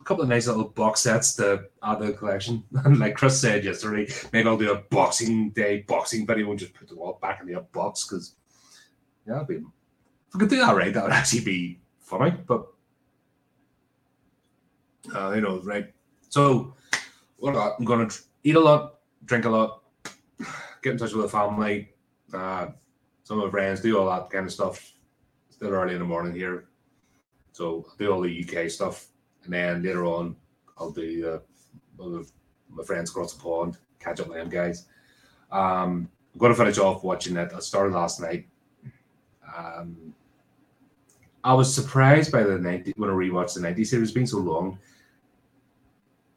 A 0.00 0.04
couple 0.04 0.22
of 0.22 0.28
nice 0.28 0.46
little 0.46 0.68
box 0.68 1.02
sets 1.02 1.34
to 1.36 1.64
add 1.82 1.98
to 1.98 2.06
the 2.06 2.12
collection. 2.12 2.62
And 2.84 2.98
like 3.00 3.16
Chris 3.16 3.40
said 3.40 3.64
yesterday, 3.64 4.12
maybe 4.32 4.48
I'll 4.48 4.56
do 4.56 4.72
a 4.72 4.82
Boxing 4.90 5.50
Day 5.50 5.84
boxing 5.86 6.26
video 6.26 6.50
and 6.50 6.58
just 6.58 6.74
put 6.74 6.88
them 6.88 6.98
all 6.98 7.18
back 7.20 7.40
in 7.40 7.52
the 7.52 7.60
box 7.72 8.06
because 8.06 8.36
yeah, 9.26 9.36
it'd 9.36 9.48
be, 9.48 9.56
if 9.56 10.36
I 10.36 10.38
could 10.38 10.48
do 10.48 10.60
that 10.60 10.76
right, 10.76 10.94
that 10.94 11.02
would 11.02 11.12
actually 11.12 11.44
be 11.44 11.80
funny. 11.98 12.30
But 12.46 12.66
uh, 15.12 15.32
who 15.32 15.40
knows, 15.40 15.66
right? 15.66 15.92
So 16.28 16.74
what 17.38 17.56
I'm 17.56 17.84
gonna 17.84 18.08
eat 18.44 18.56
a 18.56 18.60
lot, 18.60 19.00
drink 19.24 19.44
a 19.44 19.50
lot, 19.50 19.82
get 20.82 20.92
in 20.92 20.98
touch 20.98 21.12
with 21.12 21.24
the 21.24 21.28
family, 21.28 21.90
uh, 22.32 22.68
some 23.24 23.38
of 23.38 23.44
my 23.44 23.50
friends, 23.50 23.80
do 23.80 23.98
all 23.98 24.08
that 24.10 24.30
kind 24.30 24.46
of 24.46 24.52
stuff. 24.52 24.92
Still 25.50 25.70
early 25.70 25.92
in 25.92 26.00
the 26.00 26.06
morning 26.06 26.34
here, 26.34 26.68
so 27.52 27.84
I'll 27.88 27.96
do 27.96 28.12
all 28.12 28.22
the 28.22 28.44
UK 28.44 28.70
stuff, 28.70 29.08
and 29.44 29.52
then 29.52 29.82
later 29.82 30.06
on 30.06 30.36
I'll 30.78 30.90
do 30.90 31.40
uh, 31.98 32.08
with 32.08 32.32
my 32.70 32.82
friends 32.82 33.10
across 33.10 33.34
the 33.34 33.42
pond, 33.42 33.76
catch 33.98 34.20
up 34.20 34.28
with 34.28 34.38
them 34.38 34.48
guys. 34.48 34.86
Um, 35.52 36.08
I'm 36.32 36.38
going 36.38 36.52
to 36.52 36.58
finish 36.58 36.78
off 36.78 37.04
watching 37.04 37.36
it. 37.36 37.52
I 37.54 37.58
started 37.60 37.92
last 37.92 38.20
night. 38.20 38.46
Um, 39.56 40.14
I 41.42 41.54
was 41.54 41.74
surprised 41.74 42.30
by 42.30 42.42
the 42.42 42.58
90 42.58 42.94
when 42.96 43.10
I 43.10 43.14
rewatched 43.14 43.54
the 43.54 43.60
90 43.60 43.84
series 43.84 44.12
being 44.12 44.26
so 44.26 44.38
long. 44.38 44.78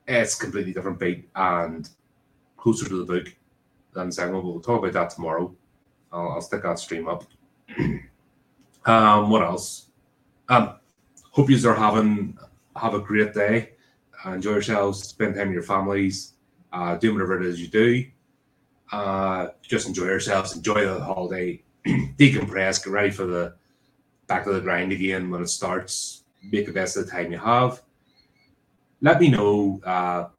It's 0.08 0.36
completely 0.36 0.74
different 0.74 1.00
beat 1.00 1.30
and 1.36 1.90
closer 2.58 2.88
to 2.88 3.06
the 3.06 3.06
book 3.06 3.34
than 3.94 4.10
one. 4.10 4.32
But 4.32 4.44
we'll 4.44 4.60
talk 4.60 4.80
about 4.80 4.94
that 4.94 5.10
tomorrow. 5.12 5.56
I'll, 6.12 6.34
I'll 6.34 6.42
stick 6.42 6.64
that 6.64 6.80
stream 6.80 7.08
up. 7.08 7.26
um, 8.86 9.30
what 9.30 9.44
else? 9.44 9.88
Um, 10.50 10.76
hope 11.32 11.50
you 11.50 11.70
are 11.70 11.76
having 11.76 12.38
have 12.76 12.94
a 12.94 13.00
great 13.00 13.34
day. 13.34 13.74
Enjoy 14.26 14.52
yourselves. 14.52 15.04
Spend 15.04 15.36
time 15.36 15.48
with 15.48 15.56
your 15.56 15.64
families. 15.64 16.34
Uh, 16.72 16.96
do 16.96 17.14
whatever 17.14 17.40
it 17.40 17.46
is 17.46 17.62
you 17.62 17.68
do. 17.68 18.06
Uh, 18.92 19.50
just 19.62 19.88
enjoy 19.88 20.06
yourselves. 20.06 20.56
Enjoy 20.56 20.86
the 20.86 21.04
holiday. 21.04 21.62
Decompress. 21.86 22.84
Get 22.84 22.92
ready 22.92 23.12
for 23.12 23.26
the 23.26 23.56
back 24.28 24.46
to 24.46 24.54
the 24.54 24.62
grind 24.62 24.92
again 24.92 25.30
when 25.30 25.42
it 25.42 25.50
starts. 25.50 26.24
Make 26.42 26.66
the 26.66 26.72
best 26.72 26.98
of 26.98 27.06
the 27.06 27.12
time 27.12 27.32
you 27.32 27.38
have. 27.38 27.83
Let 29.04 29.20
me 29.20 29.28
know 29.28 29.82
uh, 29.86 30.30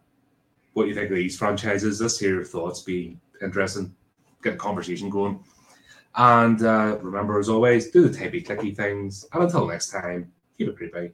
what 0.73 0.89
you 0.89 0.95
think 0.95 1.11
of 1.11 1.17
these 1.17 1.37
franchises. 1.37 2.01
Let's 2.01 2.19
hear 2.19 2.37
your 2.37 2.45
thoughts. 2.45 2.81
Be 2.81 3.19
interesting. 3.43 3.95
Get 4.43 4.55
a 4.55 4.57
conversation 4.57 5.11
going. 5.11 5.45
And 6.15 6.63
uh, 6.63 6.97
remember, 7.03 7.39
as 7.39 7.51
always, 7.51 7.91
do 7.91 8.09
the 8.09 8.19
typey 8.19 8.43
clicky 8.43 8.75
things. 8.75 9.27
And 9.35 9.43
until 9.43 9.67
next 9.67 9.91
time, 9.91 10.33
keep 10.57 10.69
it 10.69 10.79
creepy, 10.79 11.13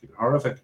keep 0.00 0.10
it 0.10 0.16
HORRORific. 0.16 0.60